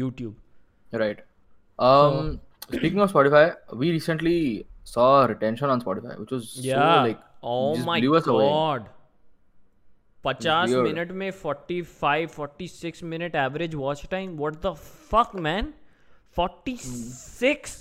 [0.03, 0.35] youtube
[1.05, 1.21] Right.
[1.79, 2.41] Um.
[2.73, 7.77] speaking of Spotify, we recently saw retention on Spotify, which was yeah so like oh
[7.89, 8.29] my god.
[8.35, 8.49] away.
[10.27, 14.75] पचास minute में 45 46 minute average watch time what the
[15.11, 15.73] fuck man
[16.39, 17.75] 46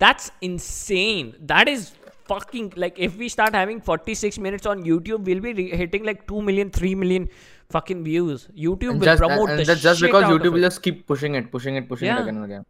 [0.00, 1.84] that's insane that is
[2.30, 6.22] fucking like if we start having 46 minutes on youtube we'll be re- hitting like
[6.32, 7.28] 2 million 3 million
[7.76, 10.66] fucking views youtube And will just, promote and and the just shit because YouTube will
[10.68, 12.18] just keep pushing it, pushing it, pushing Yeah.
[12.20, 12.66] it again and again.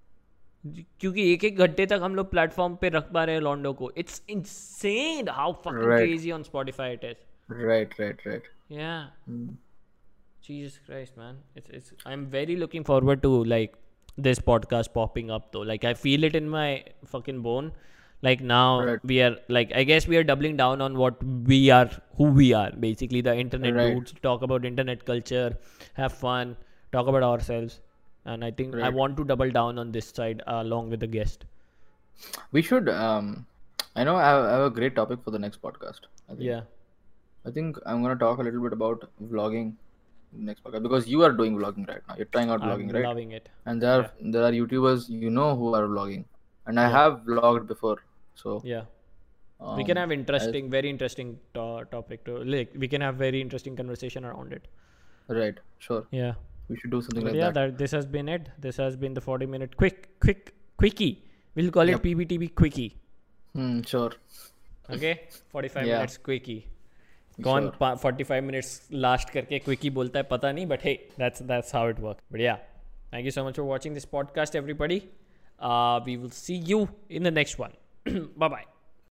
[1.01, 3.91] क्योंकि एक एक घंटे तक हम लोग platform पे रख पा रहे हैं लॉन्डो को
[4.03, 6.07] it's insane how fucking Right.
[6.07, 8.43] crazy on spotify it is Right, right, right.
[8.69, 9.07] Yeah.
[9.27, 9.49] Hmm.
[10.43, 11.37] Jesus Christ, man.
[11.55, 13.75] It's it's I'm very looking forward to like
[14.17, 15.61] this podcast popping up though.
[15.61, 17.73] Like I feel it in my fucking bone.
[18.23, 19.05] Like now Right.
[19.05, 22.53] we are like I guess we are doubling down on what we are who we
[22.53, 22.71] are.
[22.71, 23.95] Basically the internet Right.
[23.95, 25.57] dudes talk about internet culture,
[25.95, 26.57] have fun,
[26.93, 27.81] talk about ourselves.
[28.25, 31.07] And I think I want to double down on this side uh, along with the
[31.07, 31.45] guest.
[32.53, 32.89] We should.
[32.89, 33.47] Um.
[33.95, 36.01] I know I have, I have a great topic for the next podcast.
[36.39, 36.63] Yeah.
[37.47, 39.75] I think I'm gonna talk a little bit about vlogging
[40.33, 42.17] next podcast because you are doing vlogging right now.
[42.17, 43.05] You're trying out vlogging, I'm right?
[43.05, 43.49] loving it.
[43.67, 46.25] And there are there are YouTubers you know who are vlogging,
[46.67, 47.99] and I have vlogged before,
[48.35, 48.83] so Yeah.
[49.61, 52.75] um, we can have interesting, very interesting to- topic to like.
[52.85, 54.69] We can have very interesting conversation around it.
[55.37, 56.35] right, sure, Yeah.
[56.69, 57.71] we should do something But like yeah, that.
[57.73, 57.79] that.
[57.79, 58.51] this has been it.
[58.67, 61.13] This has been the 40 minute quick, quick, quickie.
[61.57, 61.99] We'll call Yep.
[61.99, 62.91] it PBTB quickie.
[63.55, 64.13] Hmm, sure.
[64.97, 65.15] Okay?
[65.55, 65.97] 45 Yeah.
[65.97, 66.61] minutes quickie.
[67.41, 71.75] Gone forty five minutes last करके quickie बोलता है पता नहीं but hey that's that's
[71.75, 72.57] how it work बढ़िया
[73.13, 75.03] thank you so much for watching this podcast everybody
[76.07, 77.71] we will see you in the next one
[78.39, 78.76] bye bye